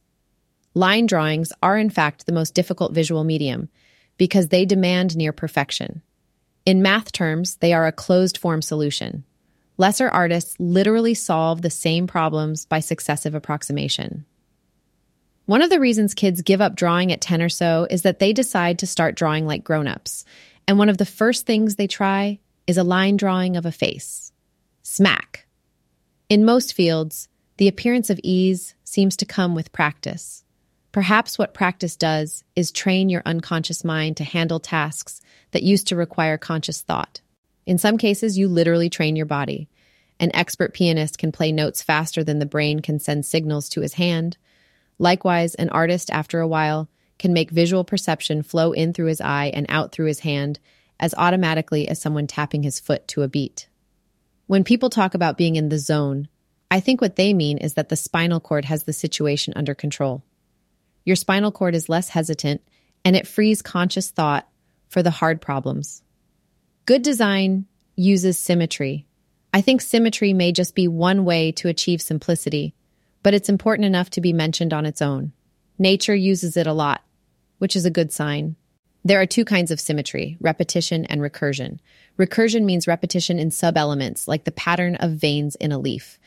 Line 0.74 1.06
drawings 1.06 1.54
are, 1.64 1.78
in 1.78 1.90
fact, 1.90 2.26
the 2.26 2.34
most 2.34 2.54
difficult 2.54 2.94
visual 2.94 3.24
medium 3.24 3.70
because 4.18 4.50
they 4.50 4.66
demand 4.66 5.16
near 5.16 5.32
perfection. 5.32 6.02
In 6.66 6.82
math 6.82 7.12
terms, 7.12 7.56
they 7.58 7.72
are 7.72 7.88
a 7.88 7.94
closed 7.94 8.38
form 8.38 8.62
solution. 8.62 9.24
Lesser 9.80 10.10
artists 10.10 10.58
literally 10.60 11.14
solve 11.14 11.62
the 11.62 11.70
same 11.70 12.06
problems 12.06 12.66
by 12.66 12.82
successive 12.82 13.34
approximation. 13.34 14.26
One 15.46 15.62
of 15.62 15.70
the 15.70 15.80
reasons 15.80 16.14
kids 16.14 16.42
give 16.42 16.60
up 16.60 16.76
drawing 16.76 17.14
at 17.14 17.22
10 17.22 17.42
or 17.42 17.48
so 17.48 17.88
is 17.90 18.02
that 18.02 18.20
they 18.20 18.34
decide 18.34 18.80
to 18.80 18.86
start 18.86 19.16
drawing 19.16 19.48
like 19.48 19.64
grown-ups. 19.64 20.26
And 20.68 20.78
one 20.78 20.90
of 20.90 20.98
the 20.98 21.06
first 21.06 21.46
things 21.46 21.78
they 21.78 21.88
try 21.88 22.40
is 22.68 22.78
a 22.78 22.84
line 22.84 23.16
drawing 23.16 23.56
of 23.56 23.66
a 23.66 23.72
face. 23.72 24.34
Smack. 24.84 25.48
In 26.28 26.44
most 26.44 26.74
fields, 26.74 27.30
the 27.56 27.70
appearance 27.70 28.10
of 28.10 28.20
ease 28.22 28.76
seems 28.84 29.16
to 29.16 29.26
come 29.26 29.56
with 29.56 29.72
practice. 29.72 30.44
Perhaps 30.92 31.40
what 31.40 31.54
practice 31.54 31.96
does 31.96 32.44
is 32.54 32.74
train 32.74 33.08
your 33.08 33.24
unconscious 33.26 33.86
mind 33.86 34.18
to 34.18 34.26
handle 34.26 34.60
tasks 34.60 35.22
that 35.52 35.64
used 35.64 35.88
to 35.88 35.96
require 35.96 36.38
conscious 36.38 36.82
thought. 36.82 37.22
In 37.70 37.78
some 37.78 37.98
cases, 37.98 38.38
you 38.38 38.50
literally 38.50 38.90
train 38.90 39.16
your 39.16 39.26
body. 39.26 39.70
An 40.20 40.32
expert 40.34 40.74
pianist 40.74 41.18
can 41.18 41.32
play 41.32 41.54
notes 41.54 41.82
faster 41.82 42.24
than 42.24 42.40
the 42.40 42.46
brain 42.46 42.82
can 42.82 43.00
send 43.00 43.26
signals 43.26 43.70
to 43.70 43.82
his 43.82 43.94
hand, 43.94 44.38
Likewise, 45.00 45.56
an 45.56 45.70
artist, 45.70 46.12
after 46.12 46.42
a 46.42 46.48
while, 46.48 46.90
can 47.18 47.34
make 47.34 47.50
visual 47.50 47.86
perception 47.86 48.44
flow 48.44 48.74
in 48.74 48.94
through 48.94 49.08
his 49.08 49.22
eye 49.22 49.52
and 49.54 49.66
out 49.70 49.92
through 49.92 50.08
his 50.08 50.20
hand 50.20 50.60
as 51.00 51.16
automatically 51.18 51.88
as 51.88 52.00
someone 52.00 52.28
tapping 52.28 52.64
his 52.64 52.80
foot 52.80 53.08
to 53.08 53.22
a 53.22 53.28
beat. 53.30 53.70
When 54.48 54.66
people 54.66 54.90
talk 54.90 55.14
about 55.14 55.38
being 55.38 55.56
in 55.56 55.70
the 55.70 55.80
zone, 55.80 56.28
I 56.70 56.82
think 56.82 57.00
what 57.00 57.16
they 57.16 57.34
mean 57.34 57.58
is 57.58 57.76
that 57.76 57.88
the 57.88 57.96
spinal 57.96 58.42
cord 58.42 58.66
has 58.66 58.84
the 58.84 58.94
situation 58.94 59.54
under 59.56 59.74
control. 59.74 60.24
Your 61.06 61.16
spinal 61.16 61.52
cord 61.52 61.74
is 61.76 61.90
less 61.90 62.10
hesitant 62.10 62.62
and 63.06 63.16
it 63.16 63.28
frees 63.28 63.62
conscious 63.62 64.12
thought 64.12 64.48
for 64.90 65.02
the 65.02 65.12
hard 65.12 65.42
problems. 65.42 66.04
Good 66.90 67.04
design 67.04 67.68
uses 67.96 68.36
symmetry. 68.40 69.06
I 69.54 69.62
think 69.62 69.80
symmetry 69.80 70.34
may 70.34 70.52
just 70.52 70.74
be 70.74 70.88
one 70.88 71.24
way 71.24 71.52
to 71.52 71.68
achieve 71.68 72.02
simplicity 72.02 72.74
but 73.22 73.36
it's 73.36 73.48
important 73.48 73.86
enough 73.86 74.10
to 74.10 74.22
be 74.22 74.34
mentioned 74.34 74.74
on 74.74 74.88
its 74.88 75.00
own. 75.00 75.32
Nature 75.78 76.16
uses 76.16 76.58
it 76.58 76.66
a 76.66 76.74
lot, 76.74 77.04
which 77.60 77.76
is 77.76 77.86
a 77.86 77.92
good 77.92 78.12
sign. 78.12 78.56
There 79.06 79.22
are 79.22 79.28
two 79.28 79.46
kinds 79.46 79.70
of 79.70 79.80
symmetry 79.80 80.36
repetition 80.40 81.06
and 81.06 81.22
recursion. 81.22 81.78
Recursion 82.18 82.64
means 82.64 82.88
repetition 82.88 83.38
in 83.38 83.52
sub-elements, 83.52 84.28
like 84.28 84.46
the 84.46 84.52
pattern 84.52 84.96
of 84.96 85.12
veins 85.12 85.56
in 85.58 85.72
a 85.72 85.78
leaf. 85.78 86.18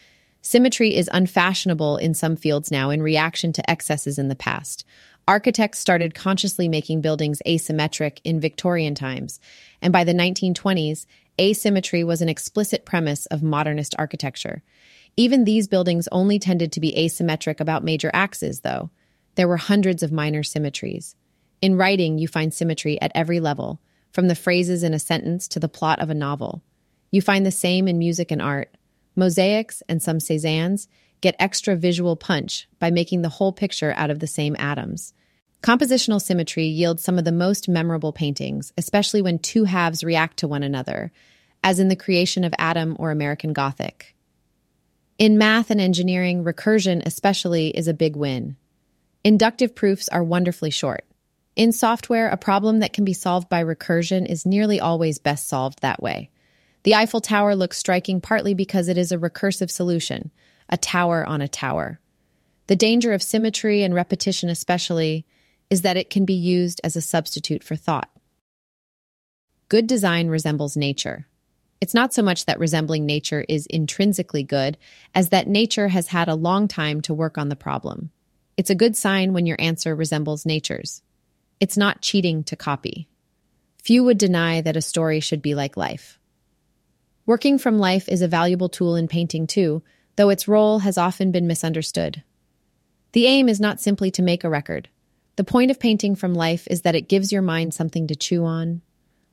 Symmetry 0.42 0.94
is 0.94 1.10
unfashionable 1.12 1.96
in 1.96 2.14
some 2.14 2.36
fields 2.36 2.70
now 2.70 2.90
in 2.90 3.02
reaction 3.02 3.52
to 3.54 3.68
excesses 3.68 4.16
in 4.16 4.28
the 4.28 4.36
past. 4.36 4.84
Architects 5.28 5.78
started 5.78 6.14
consciously 6.14 6.68
making 6.68 7.00
buildings 7.00 7.40
asymmetric 7.46 8.18
in 8.24 8.40
Victorian 8.40 8.94
times, 8.94 9.38
and 9.80 9.92
by 9.92 10.02
the 10.02 10.14
1920s, 10.14 11.06
asymmetry 11.40 12.02
was 12.02 12.20
an 12.20 12.28
explicit 12.28 12.84
premise 12.84 13.26
of 13.26 13.42
modernist 13.42 13.94
architecture. 13.98 14.62
Even 15.16 15.44
these 15.44 15.68
buildings 15.68 16.08
only 16.10 16.38
tended 16.38 16.72
to 16.72 16.80
be 16.80 16.94
asymmetric 16.96 17.60
about 17.60 17.84
major 17.84 18.10
axes, 18.12 18.60
though. 18.60 18.90
There 19.36 19.48
were 19.48 19.58
hundreds 19.58 20.02
of 20.02 20.10
minor 20.10 20.42
symmetries. 20.42 21.14
In 21.60 21.76
writing, 21.76 22.18
you 22.18 22.26
find 22.26 22.52
symmetry 22.52 23.00
at 23.00 23.12
every 23.14 23.38
level, 23.38 23.80
from 24.10 24.28
the 24.28 24.34
phrases 24.34 24.82
in 24.82 24.92
a 24.92 24.98
sentence 24.98 25.46
to 25.48 25.60
the 25.60 25.68
plot 25.68 26.00
of 26.00 26.10
a 26.10 26.14
novel. 26.14 26.62
You 27.10 27.22
find 27.22 27.46
the 27.46 27.50
same 27.50 27.86
in 27.86 27.98
music 27.98 28.30
and 28.30 28.42
art. 28.42 28.74
Mosaics 29.14 29.82
and 29.88 30.02
some 30.02 30.18
Cezannes 30.18 30.88
get 31.22 31.36
extra 31.38 31.74
visual 31.74 32.16
punch 32.16 32.68
by 32.78 32.90
making 32.90 33.22
the 33.22 33.30
whole 33.30 33.52
picture 33.52 33.94
out 33.96 34.10
of 34.10 34.18
the 34.18 34.26
same 34.26 34.54
atoms. 34.58 35.14
Compositional 35.62 36.20
symmetry 36.20 36.66
yields 36.66 37.02
some 37.02 37.18
of 37.18 37.24
the 37.24 37.32
most 37.32 37.68
memorable 37.68 38.12
paintings, 38.12 38.72
especially 38.76 39.22
when 39.22 39.38
two 39.38 39.64
halves 39.64 40.04
react 40.04 40.36
to 40.38 40.48
one 40.48 40.62
another, 40.62 41.12
as 41.64 41.78
in 41.78 41.88
the 41.88 41.96
creation 41.96 42.42
of 42.44 42.52
Adam 42.58 42.96
or 42.98 43.10
American 43.10 43.52
Gothic. 43.52 44.14
In 45.18 45.38
math 45.38 45.70
and 45.70 45.80
engineering, 45.80 46.42
recursion 46.42 47.00
especially 47.06 47.68
is 47.68 47.86
a 47.86 47.94
big 47.94 48.16
win. 48.16 48.56
Inductive 49.22 49.74
proofs 49.74 50.08
are 50.08 50.24
wonderfully 50.24 50.70
short. 50.70 51.04
In 51.54 51.70
software, 51.70 52.28
a 52.28 52.36
problem 52.36 52.80
that 52.80 52.92
can 52.92 53.04
be 53.04 53.12
solved 53.12 53.48
by 53.48 53.62
recursion 53.62 54.26
is 54.26 54.44
nearly 54.44 54.80
always 54.80 55.18
best 55.18 55.46
solved 55.46 55.80
that 55.80 56.02
way. 56.02 56.30
The 56.82 56.96
Eiffel 56.96 57.20
Tower 57.20 57.54
looks 57.54 57.78
striking 57.78 58.20
partly 58.20 58.54
because 58.54 58.88
it 58.88 58.98
is 58.98 59.12
a 59.12 59.18
recursive 59.18 59.70
solution, 59.70 60.32
a 60.72 60.76
tower 60.76 61.24
on 61.24 61.40
a 61.40 61.46
tower. 61.46 62.00
The 62.66 62.74
danger 62.74 63.12
of 63.12 63.22
symmetry 63.22 63.82
and 63.82 63.94
repetition, 63.94 64.48
especially, 64.48 65.26
is 65.70 65.82
that 65.82 65.98
it 65.98 66.10
can 66.10 66.24
be 66.24 66.34
used 66.34 66.80
as 66.82 66.96
a 66.96 67.02
substitute 67.02 67.62
for 67.62 67.76
thought. 67.76 68.10
Good 69.68 69.86
design 69.86 70.28
resembles 70.28 70.76
nature. 70.76 71.26
It's 71.80 71.94
not 71.94 72.14
so 72.14 72.22
much 72.22 72.46
that 72.46 72.58
resembling 72.58 73.06
nature 73.06 73.44
is 73.48 73.66
intrinsically 73.66 74.44
good 74.44 74.78
as 75.14 75.28
that 75.28 75.48
nature 75.48 75.88
has 75.88 76.08
had 76.08 76.28
a 76.28 76.34
long 76.34 76.68
time 76.68 77.00
to 77.02 77.14
work 77.14 77.36
on 77.36 77.48
the 77.48 77.56
problem. 77.56 78.10
It's 78.56 78.70
a 78.70 78.74
good 78.74 78.96
sign 78.96 79.32
when 79.32 79.46
your 79.46 79.60
answer 79.60 79.94
resembles 79.94 80.46
nature's. 80.46 81.02
It's 81.58 81.76
not 81.76 82.00
cheating 82.00 82.44
to 82.44 82.56
copy. 82.56 83.08
Few 83.82 84.04
would 84.04 84.18
deny 84.18 84.60
that 84.60 84.76
a 84.76 84.82
story 84.82 85.20
should 85.20 85.42
be 85.42 85.54
like 85.54 85.76
life. 85.76 86.18
Working 87.26 87.58
from 87.58 87.78
life 87.78 88.08
is 88.08 88.22
a 88.22 88.28
valuable 88.28 88.68
tool 88.68 88.94
in 88.96 89.08
painting 89.08 89.46
too, 89.46 89.82
though 90.16 90.28
its 90.28 90.48
role 90.48 90.80
has 90.80 90.98
often 90.98 91.32
been 91.32 91.46
misunderstood. 91.46 92.22
The 93.12 93.26
aim 93.26 93.48
is 93.48 93.60
not 93.60 93.80
simply 93.80 94.10
to 94.12 94.22
make 94.22 94.44
a 94.44 94.50
record. 94.50 94.88
The 95.36 95.44
point 95.44 95.70
of 95.70 95.80
painting 95.80 96.14
from 96.14 96.34
life 96.34 96.66
is 96.70 96.82
that 96.82 96.94
it 96.94 97.08
gives 97.08 97.32
your 97.32 97.42
mind 97.42 97.72
something 97.72 98.06
to 98.06 98.16
chew 98.16 98.44
on. 98.44 98.82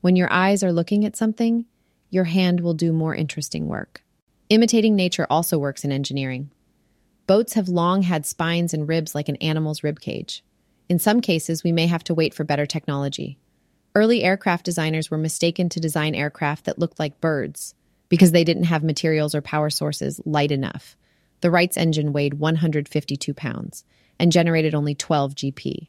When 0.01 0.15
your 0.15 0.31
eyes 0.31 0.63
are 0.63 0.71
looking 0.71 1.03
at 1.05 1.17
something, 1.17 1.65
your 2.09 2.25
hand 2.25 2.62
will 2.62 2.74
do 2.74 2.93
more 2.93 3.13
interesting 3.13 3.67
work. 3.67 4.01
Imitating 4.50 4.95
nature 4.95 5.27
also 5.29 5.57
works 5.57 5.83
in 5.83 5.91
engineering. 5.91 6.51
Boats 7.27 7.53
have 7.53 7.69
long 7.69 8.03
had 8.03 8.25
spines 8.25 8.74
and 8.74 8.88
ribs 8.88 9.13
like 9.13 9.29
an 9.29 9.36
animal's 9.38 9.83
rib 9.83 10.00
cage. 10.00 10.43
In 10.88 10.98
some 10.98 11.21
cases, 11.21 11.63
we 11.63 11.71
may 11.71 11.88
have 11.88 12.03
to 12.05 12.15
wait 12.15 12.33
for 12.33 12.43
better 12.43 12.65
technology. 12.65 13.38
Early 13.93 14.24
aircraft 14.24 14.65
designers 14.65 15.12
were 15.12 15.17
mistaken 15.17 15.69
to 15.69 15.79
design 15.79 16.15
aircraft 16.15 16.65
that 16.65 16.79
looked 16.79 17.00
like 17.00 17.21
birds 17.21 17.75
because 18.10 18.32
they 18.32 18.44
didn't 18.44 18.63
have 18.63 18.84
materials 18.84 19.34
or 19.34 19.42
power 19.42 19.70
sources 19.70 20.20
light 20.25 20.51
enough. 20.51 20.98
The 21.42 21.51
Wright's 21.51 21.78
engine 21.78 22.12
weighed 22.12 22.36
152 22.36 23.34
pounds 23.34 23.86
and 24.20 24.32
generated 24.32 24.75
only 24.75 24.96
12 24.96 25.36
GP. 25.36 25.88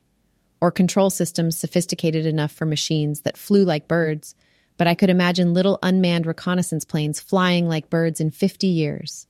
Or 0.61 0.71
control 0.71 1.11
systems 1.11 1.59
sophisticated 1.59 2.27
enough 2.27 2.53
for 2.53 2.67
machines 2.67 3.23
that 3.23 3.39
flew 3.39 3.65
like 3.65 3.89
birds, 3.89 4.35
but 4.77 4.87
I 4.87 4.95
could 4.95 5.11
imagine 5.11 5.55
little 5.55 5.79
unmanned 5.83 6.27
reconnaissance 6.27 6.85
planes 6.85 7.19
flying 7.19 7.67
like 7.67 7.91
birds 7.91 8.21
in 8.21 8.31
50 8.31 8.67
years. 8.67 9.27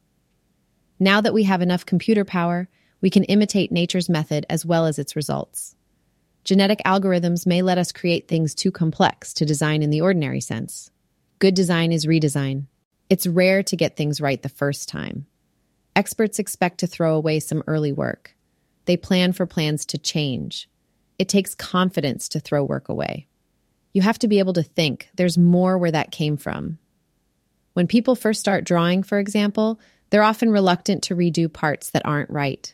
Now 0.98 1.20
that 1.20 1.32
we 1.32 1.44
have 1.44 1.62
enough 1.62 1.86
computer 1.86 2.24
power, 2.24 2.68
we 3.00 3.08
can 3.10 3.24
imitate 3.24 3.72
nature's 3.72 4.08
method 4.08 4.44
as 4.50 4.66
well 4.66 4.86
as 4.86 4.98
its 4.98 5.16
results. 5.16 5.74
Genetic 6.44 6.80
algorithms 6.84 7.46
may 7.46 7.62
let 7.62 7.78
us 7.78 7.92
create 7.92 8.28
things 8.28 8.54
too 8.54 8.70
complex 8.70 9.32
to 9.34 9.46
design 9.46 9.82
in 9.82 9.90
the 9.90 10.00
ordinary 10.00 10.40
sense. 10.40 10.90
Good 11.38 11.54
design 11.54 11.92
is 11.92 12.06
redesign. 12.06 12.66
It's 13.10 13.26
rare 13.26 13.64
to 13.64 13.76
get 13.76 13.96
things 13.96 14.20
right 14.20 14.40
the 14.40 14.48
first 14.48 14.88
time. 14.88 15.26
Experts 15.96 16.38
expect 16.38 16.78
to 16.78 16.86
throw 16.86 17.16
away 17.16 17.40
some 17.40 17.64
early 17.66 17.92
work. 17.92 18.36
They 18.84 18.96
plan 18.96 19.32
for 19.32 19.46
plans 19.46 19.84
to 19.86 19.98
change. 19.98 20.70
It 21.18 21.28
takes 21.28 21.56
confidence 21.56 22.28
to 22.30 22.40
throw 22.40 22.62
work 22.62 22.88
away. 22.88 23.26
You 23.92 24.02
have 24.02 24.20
to 24.20 24.28
be 24.28 24.38
able 24.38 24.52
to 24.52 24.62
think 24.62 25.10
there's 25.16 25.36
more 25.36 25.76
where 25.76 25.90
that 25.90 26.12
came 26.12 26.36
from. 26.36 26.78
When 27.72 27.88
people 27.88 28.14
first 28.14 28.38
start 28.38 28.62
drawing, 28.62 29.02
for 29.02 29.18
example, 29.18 29.80
they're 30.10 30.22
often 30.22 30.50
reluctant 30.50 31.02
to 31.04 31.16
redo 31.16 31.52
parts 31.52 31.90
that 31.90 32.06
aren't 32.06 32.30
right. 32.30 32.72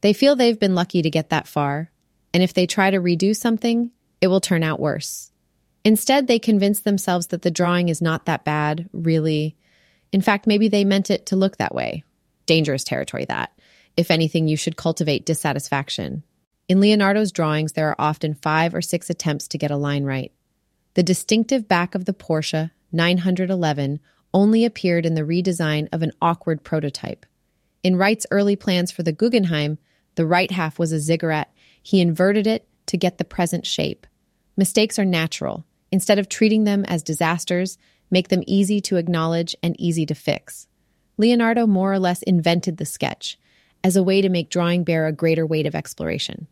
They 0.00 0.12
feel 0.12 0.36
they've 0.36 0.58
been 0.58 0.76
lucky 0.76 1.02
to 1.02 1.10
get 1.10 1.30
that 1.30 1.48
far, 1.48 1.90
and 2.32 2.40
if 2.40 2.54
they 2.54 2.66
try 2.66 2.90
to 2.90 3.00
redo 3.00 3.34
something, 3.34 3.90
it 4.20 4.28
will 4.28 4.40
turn 4.40 4.62
out 4.62 4.78
worse. 4.78 5.32
Instead, 5.86 6.26
they 6.26 6.40
convince 6.40 6.80
themselves 6.80 7.28
that 7.28 7.42
the 7.42 7.50
drawing 7.50 7.88
is 7.88 8.02
not 8.02 8.24
that 8.24 8.44
bad, 8.44 8.90
really. 8.92 9.54
In 10.10 10.20
fact, 10.20 10.44
maybe 10.44 10.66
they 10.66 10.84
meant 10.84 11.12
it 11.12 11.26
to 11.26 11.36
look 11.36 11.58
that 11.58 11.76
way. 11.76 12.02
Dangerous 12.44 12.82
territory, 12.82 13.24
that. 13.26 13.56
If 13.96 14.10
anything, 14.10 14.48
you 14.48 14.56
should 14.56 14.76
cultivate 14.76 15.24
dissatisfaction. 15.24 16.24
In 16.68 16.80
Leonardo's 16.80 17.30
drawings, 17.30 17.74
there 17.74 17.88
are 17.88 18.00
often 18.00 18.34
five 18.34 18.74
or 18.74 18.82
six 18.82 19.08
attempts 19.08 19.46
to 19.46 19.58
get 19.58 19.70
a 19.70 19.76
line 19.76 20.02
right. 20.02 20.32
The 20.94 21.04
distinctive 21.04 21.68
back 21.68 21.94
of 21.94 22.04
the 22.04 22.12
Porsche 22.12 22.72
911 22.90 24.00
only 24.34 24.64
appeared 24.64 25.06
in 25.06 25.14
the 25.14 25.22
redesign 25.22 25.86
of 25.92 26.02
an 26.02 26.10
awkward 26.20 26.64
prototype. 26.64 27.24
In 27.84 27.94
Wright's 27.94 28.26
early 28.32 28.56
plans 28.56 28.90
for 28.90 29.04
the 29.04 29.12
Guggenheim, 29.12 29.78
the 30.16 30.26
right 30.26 30.50
half 30.50 30.80
was 30.80 30.90
a 30.90 30.98
ziggurat. 30.98 31.54
He 31.80 32.00
inverted 32.00 32.48
it 32.48 32.66
to 32.86 32.96
get 32.96 33.18
the 33.18 33.24
present 33.24 33.64
shape. 33.64 34.04
Mistakes 34.56 34.98
are 34.98 35.04
natural. 35.04 35.64
Instead 35.96 36.18
of 36.18 36.28
treating 36.28 36.64
them 36.64 36.84
as 36.84 37.02
disasters, 37.02 37.78
make 38.10 38.28
them 38.28 38.42
easy 38.46 38.82
to 38.82 38.98
acknowledge 38.98 39.56
and 39.62 39.74
easy 39.80 40.04
to 40.04 40.14
fix. 40.14 40.68
Leonardo 41.16 41.66
more 41.66 41.90
or 41.90 41.98
less 41.98 42.22
invented 42.24 42.76
the 42.76 42.84
sketch 42.84 43.38
as 43.82 43.96
a 43.96 44.02
way 44.02 44.20
to 44.20 44.28
make 44.28 44.50
drawing 44.50 44.84
bear 44.84 45.06
a 45.06 45.12
greater 45.12 45.46
weight 45.46 45.64
of 45.64 45.74
exploration. 45.74 46.48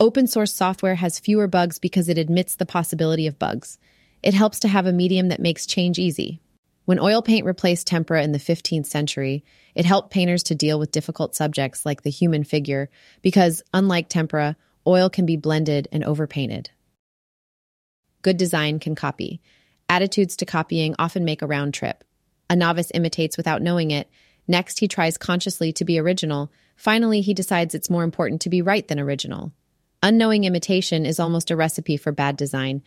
Open 0.00 0.26
source 0.26 0.54
software 0.54 0.94
has 0.94 1.18
fewer 1.18 1.46
bugs 1.46 1.78
because 1.78 2.08
it 2.08 2.16
admits 2.16 2.56
the 2.56 2.64
possibility 2.64 3.26
of 3.26 3.38
bugs. 3.38 3.78
It 4.22 4.32
helps 4.32 4.60
to 4.60 4.68
have 4.68 4.86
a 4.86 4.94
medium 4.94 5.28
that 5.28 5.40
makes 5.40 5.66
change 5.66 5.98
easy. 5.98 6.40
When 6.86 6.98
oil 6.98 7.20
paint 7.20 7.44
replaced 7.44 7.86
tempera 7.86 8.22
in 8.22 8.32
the 8.32 8.38
15th 8.38 8.86
century, 8.86 9.44
it 9.74 9.84
helped 9.84 10.10
painters 10.10 10.42
to 10.44 10.54
deal 10.54 10.78
with 10.78 10.90
difficult 10.90 11.34
subjects 11.34 11.84
like 11.84 12.00
the 12.00 12.08
human 12.08 12.44
figure 12.44 12.88
because, 13.20 13.62
unlike 13.74 14.08
tempera, 14.08 14.56
oil 14.86 15.10
can 15.10 15.26
be 15.26 15.36
blended 15.36 15.86
and 15.92 16.02
overpainted. 16.02 16.70
Good 18.22 18.36
design 18.36 18.78
can 18.78 18.94
copy. 18.94 19.40
Attitudes 19.88 20.36
to 20.36 20.46
copying 20.46 20.94
often 20.98 21.24
make 21.24 21.42
a 21.42 21.46
round 21.46 21.74
trip. 21.74 22.04
A 22.48 22.56
novice 22.56 22.90
imitates 22.94 23.36
without 23.36 23.62
knowing 23.62 23.90
it. 23.90 24.10
Next, 24.46 24.80
he 24.80 24.88
tries 24.88 25.16
consciously 25.16 25.72
to 25.74 25.84
be 25.84 25.98
original. 25.98 26.50
Finally, 26.76 27.20
he 27.20 27.34
decides 27.34 27.74
it's 27.74 27.90
more 27.90 28.04
important 28.04 28.40
to 28.42 28.50
be 28.50 28.62
right 28.62 28.86
than 28.86 29.00
original. 29.00 29.52
Unknowing 30.02 30.44
imitation 30.44 31.06
is 31.06 31.20
almost 31.20 31.50
a 31.50 31.56
recipe 31.56 31.96
for 31.96 32.12
bad 32.12 32.36
design. 32.36 32.82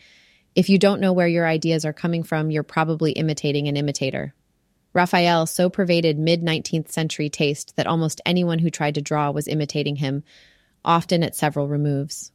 If 0.55 0.69
you 0.69 0.77
don't 0.77 1.01
know 1.01 1.13
where 1.13 1.27
your 1.27 1.47
ideas 1.47 1.85
are 1.85 1.93
coming 1.93 2.23
from, 2.23 2.51
you're 2.51 2.63
probably 2.63 3.11
imitating 3.11 3.67
an 3.67 3.77
imitator. 3.77 4.33
Raphael 4.93 5.47
so 5.47 5.69
pervaded 5.69 6.19
mid 6.19 6.43
19th 6.43 6.89
century 6.89 7.29
taste 7.29 7.75
that 7.75 7.87
almost 7.87 8.21
anyone 8.25 8.59
who 8.59 8.69
tried 8.69 8.95
to 8.95 9.01
draw 9.01 9.31
was 9.31 9.47
imitating 9.47 9.95
him, 9.97 10.23
often 10.85 11.23
at 11.23 11.35
several 11.35 11.67
removes. 11.67 12.31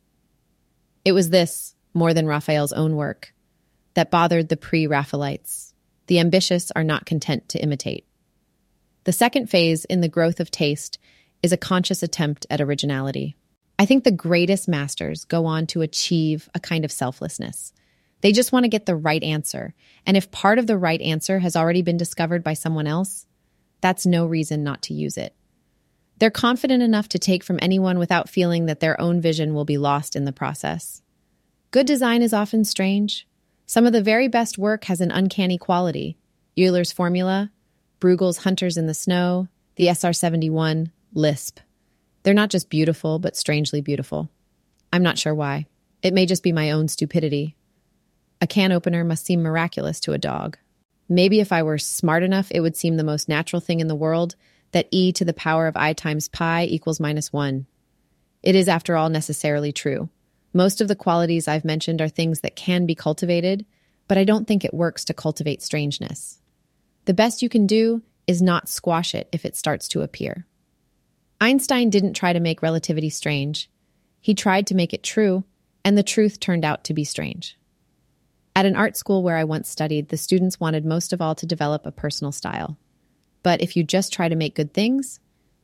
It 1.05 1.13
was 1.13 1.31
this, 1.31 1.75
more 1.99 2.15
than 2.15 2.27
Raphael's 2.27 2.73
own 2.73 2.97
work, 2.97 3.35
that 3.95 4.11
bothered 4.11 4.49
the 4.49 4.57
pre 4.57 4.87
Raphaelites. 4.87 5.75
The 6.07 6.21
ambitious 6.21 6.71
are 6.75 6.85
not 6.85 7.05
content 7.05 7.49
to 7.51 7.63
imitate. 7.63 8.07
The 9.05 9.13
second 9.13 9.51
phase 9.51 9.85
in 9.85 10.01
the 10.01 10.09
growth 10.09 10.41
of 10.41 10.51
taste 10.51 10.99
is 11.43 11.53
a 11.53 11.59
conscious 11.59 12.03
attempt 12.03 12.47
at 12.49 12.61
originality. 12.61 13.37
I 13.79 13.85
think 13.85 14.05
the 14.05 14.11
greatest 14.11 14.69
masters 14.69 15.25
go 15.25 15.47
on 15.47 15.67
to 15.69 15.83
achieve 15.83 16.49
a 16.55 16.61
kind 16.61 16.85
of 16.85 16.91
selflessness 16.91 17.73
they 18.21 18.33
just 18.33 18.53
want 18.53 18.65
to 18.65 18.69
get 18.69 18.87
the 18.87 18.97
right 18.97 19.23
answer. 19.23 19.75
And 20.05 20.17
if 20.17 20.31
part 20.31 20.59
of 20.59 20.67
the 20.67 20.79
right 20.79 21.01
answer 21.01 21.39
has 21.39 21.57
already 21.57 21.83
been 21.83 21.97
discovered 21.97 22.43
by 22.43 22.55
someone 22.55 22.87
else, 22.87 23.27
that's 23.81 24.07
no 24.07 24.27
reason 24.27 24.65
not 24.65 24.83
to 24.83 24.95
use 24.95 25.17
it. 25.17 25.35
They're 26.19 26.31
confident 26.31 26.83
enough 26.83 27.09
to 27.11 27.19
take 27.19 27.45
from 27.45 27.61
anyone 27.63 27.99
without 27.99 28.29
feeling 28.29 28.67
that 28.67 28.81
their 28.81 29.01
own 29.01 29.21
vision 29.21 29.55
will 29.55 29.65
be 29.65 29.79
lost 29.79 30.17
in 30.17 30.25
the 30.25 30.33
process. 30.33 31.01
Good 31.71 31.87
design 31.87 32.23
is 32.23 32.33
often 32.33 32.65
strange. 32.65 33.29
Some 33.67 33.85
of 33.85 33.93
the 33.93 34.03
very 34.03 34.27
best 34.27 34.57
work 34.57 34.85
has 34.85 35.03
an 35.03 35.11
uncanny 35.11 35.59
quality. 35.59 36.17
Euler's 36.59 36.93
formula, 36.93 37.51
Bruegel's 38.01 38.39
Hunters 38.39 38.79
in 38.79 38.87
the 38.87 38.95
Snow, 38.95 39.49
the 39.77 39.89
SR 39.89 40.15
71, 40.15 40.91
Lisp. 41.13 41.61
They're 42.23 42.33
not 42.33 42.49
just 42.49 42.71
beautiful, 42.71 43.19
but 43.19 43.37
strangely 43.37 43.83
beautiful. 43.83 44.31
I'm 44.95 45.03
not 45.03 45.19
sure 45.19 45.35
why. 45.35 45.67
It 46.03 46.15
may 46.15 46.25
just 46.25 46.43
be 46.43 46.53
my 46.53 46.71
own 46.71 46.89
stupidity. 46.89 47.55
A 48.41 48.47
can 48.47 48.73
opener 48.73 49.05
must 49.05 49.27
seem 49.27 49.43
miraculous 49.43 50.01
to 50.01 50.15
a 50.15 50.19
dog. 50.19 50.57
Maybe 51.07 51.39
if 51.39 51.53
I 51.53 51.63
were 51.63 51.77
smart 51.77 52.23
enough, 52.23 52.49
it 52.51 52.61
would 52.61 52.77
seem 52.77 52.97
the 52.97 53.05
most 53.05 53.29
natural 53.29 53.61
thing 53.61 53.81
in 53.81 53.89
the 53.89 53.95
world 53.95 54.37
that 54.73 54.89
e 54.91 55.13
to 55.13 55.25
the 55.25 55.35
power 55.35 55.67
of 55.67 55.77
i 55.77 55.93
times 55.93 56.29
pi 56.29 56.65
equals 56.65 56.99
minus 56.99 57.31
1. 57.31 57.67
It 58.43 58.55
is, 58.55 58.69
after 58.69 58.97
all, 58.97 59.11
necessarily 59.11 59.73
true. 59.73 60.09
Most 60.53 60.81
of 60.81 60.89
the 60.89 60.97
qualities 60.97 61.47
I've 61.47 61.65
mentioned 61.65 62.01
are 62.01 62.09
things 62.09 62.41
that 62.41 62.57
can 62.57 62.87
be 62.87 62.95
cultivated, 62.95 63.67
but 64.07 64.19
I 64.19 64.25
don't 64.25 64.47
think 64.47 64.65
it 64.65 64.73
works 64.73 65.05
to 65.07 65.15
cultivate 65.15 65.63
strangeness. 65.63 66.41
The 67.05 67.15
best 67.15 67.43
you 67.43 67.49
can 67.49 67.67
do 67.67 68.03
is 68.27 68.43
not 68.43 68.69
squash 68.69 69.15
it 69.15 69.29
if 69.33 69.45
it 69.45 69.57
starts 69.57 69.89
to 69.89 70.03
appear. 70.03 70.47
Einstein 71.41 71.91
didn't 71.91 72.15
try 72.15 72.33
to 72.33 72.41
make 72.41 72.63
relativity 72.63 73.11
strange. 73.11 73.71
He 74.21 74.35
tried 74.35 74.67
to 74.69 74.75
make 74.75 74.93
it 74.93 75.03
true, 75.03 75.45
and 75.85 75.97
the 75.97 76.03
truth 76.03 76.41
turned 76.41 76.65
out 76.65 76.85
to 76.85 76.95
be 76.95 77.05
strange. 77.05 77.57
At 78.57 78.67
an 78.67 78.75
art 78.75 78.97
school 78.97 79.23
where 79.23 79.37
I 79.37 79.45
once 79.45 79.69
studied, 79.69 80.09
the 80.09 80.17
students 80.17 80.59
wanted 80.59 80.85
most 80.85 81.13
of 81.13 81.23
all 81.23 81.35
to 81.37 81.47
develop 81.47 81.87
a 81.87 81.93
personal 81.93 82.33
style. 82.33 82.77
But 83.43 83.63
if 83.63 83.77
you 83.77 83.85
just 83.85 84.13
try 84.13 84.29
to 84.29 84.35
make 84.35 84.57
good 84.57 84.75
things, 84.75 85.21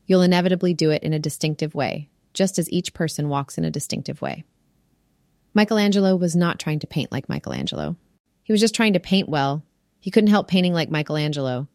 you'll 0.06 0.22
inevitably 0.22 0.74
do 0.74 0.90
it 0.90 1.02
in 1.02 1.12
a 1.12 1.18
distinctive 1.18 1.74
way, 1.74 2.08
just 2.34 2.58
as 2.58 2.70
each 2.70 2.94
person 2.94 3.28
walks 3.28 3.58
in 3.58 3.64
a 3.64 3.70
distinctive 3.70 4.22
way. 4.22 4.44
Michelangelo 5.54 6.16
was 6.16 6.36
not 6.36 6.58
trying 6.58 6.80
to 6.80 6.86
paint 6.86 7.12
like 7.12 7.28
Michelangelo. 7.28 7.96
He 8.42 8.52
was 8.52 8.60
just 8.60 8.74
trying 8.74 8.92
to 8.94 9.00
paint 9.00 9.28
well. 9.28 9.64
He 10.00 10.10
couldn't 10.10 10.30
help 10.30 10.48
painting 10.48 10.74
like 10.74 10.90
Michelangelo. 10.90 11.68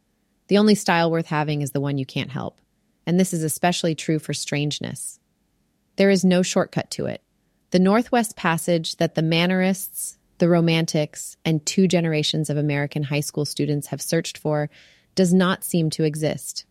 The 0.48 0.58
only 0.58 0.76
style 0.76 1.10
worth 1.10 1.28
having 1.28 1.62
is 1.62 1.72
the 1.72 1.82
one 1.82 1.98
you 1.98 2.06
can't 2.06 2.32
help. 2.32 2.60
And 3.06 3.20
this 3.20 3.34
is 3.34 3.44
especially 3.44 3.96
true 3.96 4.20
for 4.20 4.34
strangeness. 4.34 5.20
There 5.96 6.10
is 6.10 6.24
no 6.24 6.44
shortcut 6.44 6.92
to 6.92 7.08
it. 7.08 7.24
The 7.72 7.80
Northwest 7.80 8.36
Passage 8.36 8.98
that 8.98 9.16
the 9.16 9.22
Mannerists 9.22 10.18
the 10.40 10.50
Romantics, 10.50 11.38
and 11.46 11.66
two 11.66 11.88
generations 11.88 12.50
of 12.50 12.58
American 12.58 13.04
high 13.04 13.20
school 13.20 13.46
students 13.46 13.88
have 13.88 14.02
searched 14.02 14.38
for 14.38 14.70
does 15.14 15.34
not 15.34 15.64
seem 15.64 15.90
to 15.92 16.04
exist. 16.04 16.66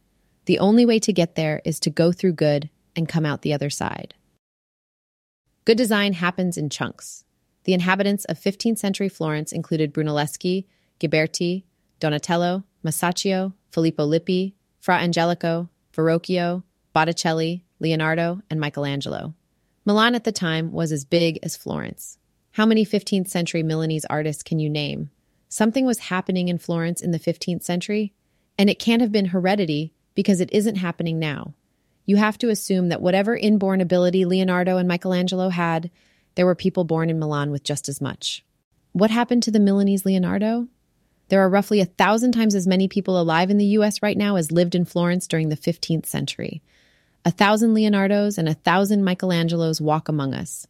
The 0.47 0.59
only 0.59 0.85
way 0.85 0.99
to 1.01 1.13
get 1.13 1.35
there 1.35 1.61
is 1.65 1.79
to 1.81 1.91
go 1.91 2.11
through 2.11 2.33
good 2.33 2.71
and 2.97 3.09
come 3.09 3.27
out 3.27 3.43
the 3.43 3.53
other 3.53 3.71
side. 3.71 4.15
Good 5.69 5.77
design 5.77 6.15
happens 6.15 6.57
in 6.57 6.71
chunks. 6.71 7.25
The 7.65 7.75
inhabitants 7.75 8.25
of 8.25 8.41
15th 8.41 8.79
century 8.79 9.11
Florence 9.11 9.53
included 9.53 9.93
Brunelleschi, 9.93 10.65
Ghiberti, 10.99 11.65
Donatello, 12.01 12.65
Masaccio, 12.83 13.53
Filippo 13.71 14.07
Lippi, 14.07 14.55
Fra 14.81 14.97
Angelico, 14.97 15.69
Verrocchio, 15.93 16.63
Botticelli, 16.95 17.65
Leonardo, 17.81 18.41
and 18.49 18.59
Michelangelo. 18.59 19.35
Milan 19.85 20.15
at 20.15 20.25
the 20.25 20.33
time 20.33 20.73
was 20.73 20.91
as 20.91 21.05
big 21.05 21.39
as 21.43 21.55
Florence. 21.55 22.17
How 22.53 22.65
many 22.65 22.87
15th 22.87 23.29
century 23.29 23.63
Milanese 23.63 24.07
artists 24.09 24.43
can 24.43 24.59
you 24.59 24.71
name? 24.71 25.11
Something 25.51 25.85
was 25.85 25.99
happening 25.99 26.49
in 26.49 26.57
Florence 26.57 27.03
in 27.03 27.11
the 27.11 27.21
15th 27.21 27.63
century, 27.63 28.15
and 28.57 28.71
it 28.71 28.79
can't 28.79 29.03
have 29.03 29.13
been 29.13 29.27
heredity 29.27 29.93
because 30.15 30.41
it 30.41 30.51
isn't 30.51 30.77
happening 30.77 31.19
now. 31.19 31.53
You 32.09 32.17
have 32.17 32.39
to 32.39 32.49
assume 32.49 32.89
that 32.89 33.03
whatever 33.03 33.37
inborn 33.37 33.83
ability 33.83 34.25
Leonardo 34.25 34.79
and 34.79 34.89
Michelangelo 34.89 35.51
had, 35.51 35.91
there 36.37 36.47
were 36.47 36.55
people 36.55 36.85
born 36.85 37.11
in 37.11 37.19
Milan 37.19 37.51
with 37.51 37.63
just 37.63 37.87
as 37.87 38.01
much. 38.01 38.43
What 38.93 39.11
happened 39.11 39.43
to 39.43 39.51
the 39.51 39.61
Milanese 39.61 40.07
Leonardo? 40.07 40.69
There 41.29 41.43
are 41.43 41.51
roughly 41.51 41.81
a 41.81 41.85
thousand 41.85 42.33
times 42.33 42.55
as 42.55 42.67
many 42.67 42.89
people 42.89 43.21
alive 43.21 43.51
in 43.51 43.59
the 43.59 43.77
US 43.77 44.01
right 44.01 44.17
now 44.17 44.37
as 44.37 44.51
lived 44.51 44.75
in 44.75 44.87
Florence 44.87 45.27
during 45.27 45.51
the 45.51 45.57
15th 45.57 46.07
century. 46.07 46.63
A 47.27 47.31
thousand 47.31 47.75
Leonardos 47.75 48.39
and 48.39 48.49
a 48.49 48.55
thousand 48.55 49.05
Michelangelos 49.05 49.79
walk 49.79 50.09
among 50.09 50.33
us. 50.33 50.67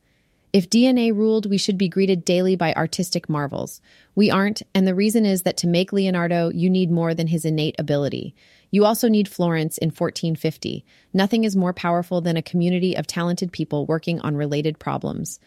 If 0.51 0.71
DNA 0.71 1.15
ruled, 1.15 1.45
we 1.45 1.59
should 1.59 1.77
be 1.77 1.89
greeted 1.89 2.25
daily 2.25 2.57
by 2.57 2.73
artistic 2.73 3.29
marvels. 3.29 3.83
We 4.15 4.31
aren't, 4.31 4.63
and 4.75 4.87
the 4.87 4.95
reason 4.95 5.27
is 5.27 5.43
that 5.43 5.59
to 5.59 5.67
make 5.67 5.93
Leonardo, 5.93 6.51
you 6.51 6.71
need 6.71 6.91
more 6.91 7.13
than 7.13 7.27
his 7.27 7.45
innate 7.45 7.77
ability. 7.79 8.35
You 8.71 8.87
also 8.87 9.09
need 9.09 9.29
Florence 9.29 9.77
in 9.77 9.89
1450. 9.89 10.87
Nothing 11.13 11.45
is 11.45 11.55
more 11.55 11.75
powerful 11.75 12.23
than 12.23 12.39
a 12.39 12.43
community 12.43 12.97
of 12.97 13.07
talented 13.07 13.53
people 13.53 13.85
working 13.85 14.21
on 14.21 14.37
related 14.37 14.79
problems. 14.79 15.39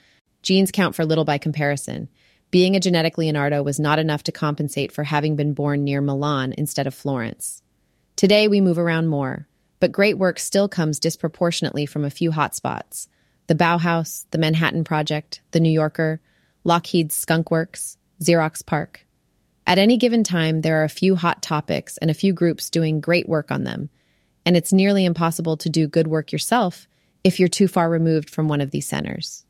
Genes 0.44 0.72
count 0.72 0.94
for 0.94 1.04
little 1.04 1.26
by 1.26 1.40
comparison. 1.40 2.08
Being 2.52 2.76
a 2.76 2.80
genetic 2.80 3.18
Leonardo 3.18 3.64
was 3.64 3.80
not 3.80 3.98
enough 3.98 4.24
to 4.24 4.32
compensate 4.32 4.92
for 4.92 5.04
having 5.04 5.36
been 5.36 5.54
born 5.54 5.84
near 5.84 6.02
Milan 6.02 6.54
instead 6.58 6.86
of 6.86 6.94
Florence. 6.94 7.64
Today, 8.16 8.48
we 8.48 8.62
move 8.62 8.78
around 8.78 9.08
more, 9.08 9.48
but 9.80 9.92
great 9.92 10.20
work 10.20 10.38
still 10.38 10.68
comes 10.68 11.00
disproportionately 11.00 11.88
from 11.88 12.06
a 12.06 12.12
few 12.12 12.32
hotspots 12.32 13.08
the 13.52 13.56
Bauhaus, 13.66 14.26
the 14.32 14.38
Manhattan 14.38 14.86
Project, 14.86 15.42
the 15.52 15.60
New 15.60 15.70
Yorker, 15.70 16.22
Lockheed's 16.64 17.14
Skunk 17.14 17.52
Works, 17.52 17.98
Xerox 18.24 18.66
PARC. 18.66 19.06
At 19.68 19.78
any 19.78 19.98
given 19.98 20.24
time, 20.24 20.62
there 20.62 20.80
are 20.80 20.86
a 20.86 20.90
few 20.90 21.18
hot 21.18 21.42
topics 21.42 21.98
and 21.98 22.10
a 22.10 22.14
few 22.14 22.32
groups 22.32 22.70
doing 22.70 23.02
great 23.02 23.28
work 23.28 23.52
on 23.52 23.66
them, 23.66 23.90
and 24.46 24.56
it's 24.56 24.72
nearly 24.72 25.04
impossible 25.04 25.58
to 25.58 25.70
do 25.70 25.86
good 25.86 26.08
work 26.08 26.32
yourself 26.32 26.88
if 27.26 27.42
you're 27.42 27.50
too 27.50 27.68
far 27.68 27.90
removed 27.90 28.30
from 28.30 28.48
one 28.48 28.62
of 28.62 28.72
these 28.72 28.88
centers. 28.88 29.46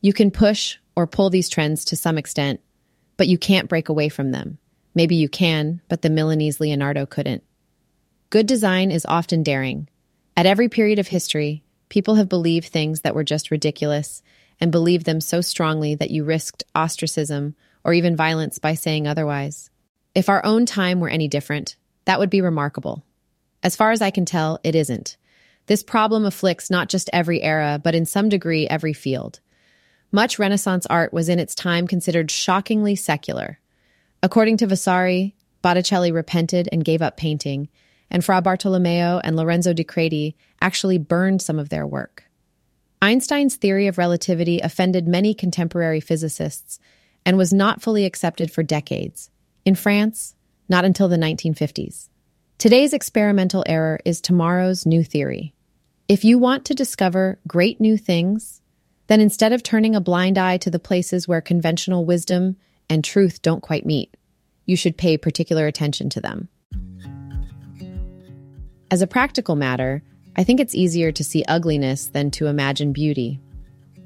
You 0.00 0.14
can 0.14 0.30
push 0.30 0.78
or 0.96 1.06
pull 1.06 1.28
these 1.28 1.50
trends 1.50 1.84
to 1.84 1.94
some 1.94 2.16
extent, 2.16 2.62
but 3.18 3.28
you 3.28 3.36
can't 3.36 3.68
break 3.68 3.90
away 3.90 4.08
from 4.08 4.30
them. 4.30 4.56
Maybe 4.94 5.16
you 5.16 5.28
can, 5.28 5.82
but 5.90 6.00
the 6.00 6.08
Milanese 6.08 6.58
Leonardo 6.58 7.04
couldn't. 7.04 7.44
Good 8.30 8.46
design 8.46 8.90
is 8.90 9.04
often 9.04 9.42
daring. 9.42 9.90
At 10.38 10.46
every 10.46 10.70
period 10.70 10.98
of 10.98 11.08
history, 11.08 11.61
People 11.92 12.14
have 12.14 12.30
believed 12.30 12.68
things 12.68 13.02
that 13.02 13.14
were 13.14 13.22
just 13.22 13.50
ridiculous 13.50 14.22
and 14.58 14.72
believed 14.72 15.04
them 15.04 15.20
so 15.20 15.42
strongly 15.42 15.94
that 15.94 16.10
you 16.10 16.24
risked 16.24 16.64
ostracism 16.74 17.54
or 17.84 17.92
even 17.92 18.16
violence 18.16 18.58
by 18.58 18.72
saying 18.72 19.06
otherwise. 19.06 19.68
If 20.14 20.30
our 20.30 20.42
own 20.42 20.64
time 20.64 21.00
were 21.00 21.10
any 21.10 21.28
different, 21.28 21.76
that 22.06 22.18
would 22.18 22.30
be 22.30 22.40
remarkable. 22.40 23.04
As 23.62 23.76
far 23.76 23.90
as 23.90 24.00
I 24.00 24.08
can 24.08 24.24
tell, 24.24 24.58
it 24.64 24.74
isn't. 24.74 25.18
This 25.66 25.82
problem 25.82 26.24
afflicts 26.24 26.70
not 26.70 26.88
just 26.88 27.10
every 27.12 27.42
era, 27.42 27.78
but 27.84 27.94
in 27.94 28.06
some 28.06 28.30
degree 28.30 28.66
every 28.66 28.94
field. 28.94 29.40
Much 30.10 30.38
Renaissance 30.38 30.86
art 30.86 31.12
was 31.12 31.28
in 31.28 31.38
its 31.38 31.54
time 31.54 31.86
considered 31.86 32.30
shockingly 32.30 32.96
secular. 32.96 33.60
According 34.22 34.56
to 34.56 34.66
Vasari, 34.66 35.34
Botticelli 35.60 36.10
repented 36.10 36.70
and 36.72 36.86
gave 36.86 37.02
up 37.02 37.18
painting, 37.18 37.68
and 38.12 38.22
Fra 38.24 38.42
Bartolomeo 38.42 39.20
and 39.24 39.34
Lorenzo 39.34 39.72
di 39.72 39.82
Credi 39.82 40.36
actually 40.60 40.98
burned 40.98 41.42
some 41.42 41.58
of 41.58 41.70
their 41.70 41.86
work. 41.86 42.24
Einstein's 43.00 43.56
theory 43.56 43.88
of 43.88 43.98
relativity 43.98 44.60
offended 44.60 45.08
many 45.08 45.34
contemporary 45.34 45.98
physicists 45.98 46.78
and 47.26 47.36
was 47.36 47.52
not 47.52 47.82
fully 47.82 48.04
accepted 48.04 48.52
for 48.52 48.62
decades. 48.62 49.30
In 49.64 49.74
France, 49.74 50.36
not 50.68 50.84
until 50.84 51.08
the 51.08 51.16
1950s. 51.16 52.08
Today's 52.58 52.92
experimental 52.92 53.64
error 53.66 53.98
is 54.04 54.20
tomorrow's 54.20 54.86
new 54.86 55.02
theory. 55.02 55.54
If 56.06 56.22
you 56.22 56.38
want 56.38 56.66
to 56.66 56.74
discover 56.74 57.38
great 57.48 57.80
new 57.80 57.96
things, 57.96 58.60
then 59.06 59.20
instead 59.20 59.52
of 59.52 59.62
turning 59.62 59.96
a 59.96 60.00
blind 60.00 60.36
eye 60.36 60.58
to 60.58 60.70
the 60.70 60.78
places 60.78 61.26
where 61.26 61.40
conventional 61.40 62.04
wisdom 62.04 62.56
and 62.90 63.02
truth 63.02 63.40
don't 63.40 63.62
quite 63.62 63.86
meet, 63.86 64.16
you 64.66 64.76
should 64.76 64.98
pay 64.98 65.16
particular 65.16 65.66
attention 65.66 66.10
to 66.10 66.20
them. 66.20 66.48
As 68.92 69.00
a 69.00 69.06
practical 69.06 69.56
matter, 69.56 70.02
I 70.36 70.44
think 70.44 70.60
it's 70.60 70.74
easier 70.74 71.12
to 71.12 71.24
see 71.24 71.46
ugliness 71.48 72.08
than 72.08 72.30
to 72.32 72.46
imagine 72.46 72.92
beauty. 72.92 73.40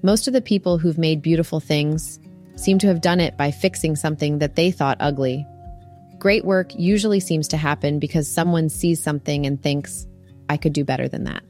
Most 0.05 0.29
of 0.29 0.33
the 0.33 0.41
people 0.41 0.79
who've 0.79 0.97
made 0.97 1.23
beautiful 1.23 1.59
things 1.59 2.21
seem 2.55 2.79
to 2.79 2.87
have 2.87 3.01
done 3.01 3.19
it 3.19 3.37
by 3.37 3.51
fixing 3.51 3.97
something 3.97 4.39
that 4.39 4.55
they 4.55 4.71
thought 4.71 4.97
ugly. 5.01 5.45
Great 6.21 6.45
work 6.45 6.73
usually 6.77 7.19
seems 7.19 7.49
to 7.49 7.57
happen 7.57 7.99
because 7.99 8.33
someone 8.33 8.69
sees 8.69 9.03
something 9.03 9.45
and 9.45 9.61
thinks, 9.61 10.07
I 10.49 10.57
could 10.57 10.73
do 10.73 10.85
better 10.85 11.09
than 11.09 11.25
that. 11.25 11.43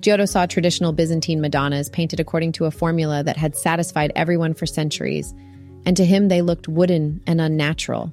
Giotto 0.00 0.26
saw 0.26 0.46
traditional 0.46 0.92
Byzantine 0.92 1.40
Madonnas 1.40 1.88
painted 1.88 2.20
according 2.20 2.52
to 2.52 2.66
a 2.66 2.70
formula 2.70 3.24
that 3.24 3.36
had 3.36 3.56
satisfied 3.56 4.12
everyone 4.14 4.54
for 4.54 4.66
centuries, 4.66 5.34
and 5.84 5.96
to 5.96 6.04
him 6.04 6.28
they 6.28 6.40
looked 6.40 6.68
wooden 6.68 7.20
and 7.26 7.40
unnatural. 7.40 8.12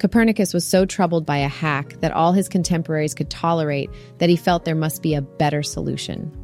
Copernicus 0.00 0.54
was 0.54 0.66
so 0.66 0.86
troubled 0.86 1.26
by 1.26 1.36
a 1.36 1.48
hack 1.48 2.00
that 2.00 2.12
all 2.12 2.32
his 2.32 2.48
contemporaries 2.48 3.12
could 3.12 3.28
tolerate 3.28 3.90
that 4.16 4.30
he 4.30 4.36
felt 4.36 4.64
there 4.64 4.74
must 4.74 5.02
be 5.02 5.14
a 5.14 5.20
better 5.20 5.62
solution. 5.62 6.34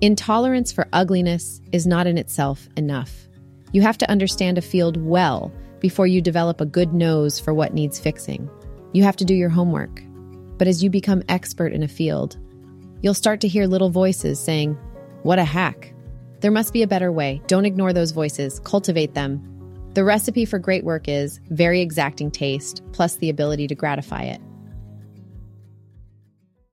Intolerance 0.00 0.70
for 0.70 0.86
ugliness 0.92 1.60
is 1.72 1.84
not 1.84 2.06
in 2.06 2.16
itself 2.16 2.68
enough. 2.76 3.28
You 3.72 3.82
have 3.82 3.98
to 3.98 4.10
understand 4.10 4.56
a 4.56 4.62
field 4.62 4.96
well 4.96 5.52
before 5.80 6.06
you 6.06 6.20
develop 6.20 6.60
a 6.60 6.66
good 6.66 6.94
nose 6.94 7.40
for 7.40 7.52
what 7.52 7.74
needs 7.74 7.98
fixing. 7.98 8.48
You 8.92 9.02
have 9.02 9.16
to 9.16 9.24
do 9.24 9.34
your 9.34 9.50
homework. 9.50 10.00
But 10.56 10.68
as 10.68 10.84
you 10.84 10.88
become 10.88 11.24
expert 11.28 11.72
in 11.72 11.82
a 11.82 11.88
field, 11.88 12.36
you'll 13.00 13.14
start 13.14 13.40
to 13.40 13.48
hear 13.48 13.66
little 13.66 13.90
voices 13.90 14.38
saying, 14.38 14.78
What 15.24 15.40
a 15.40 15.44
hack! 15.44 15.92
There 16.38 16.52
must 16.52 16.72
be 16.72 16.82
a 16.82 16.88
better 16.88 17.10
way. 17.10 17.42
Don't 17.48 17.66
ignore 17.66 17.92
those 17.92 18.12
voices, 18.12 18.60
cultivate 18.60 19.14
them, 19.14 19.51
the 19.94 20.04
recipe 20.04 20.44
for 20.44 20.58
great 20.58 20.84
work 20.84 21.08
is 21.08 21.40
very 21.50 21.80
exacting 21.80 22.30
taste 22.30 22.82
plus 22.92 23.16
the 23.16 23.28
ability 23.28 23.66
to 23.68 23.74
gratify 23.74 24.22
it. 24.22 24.40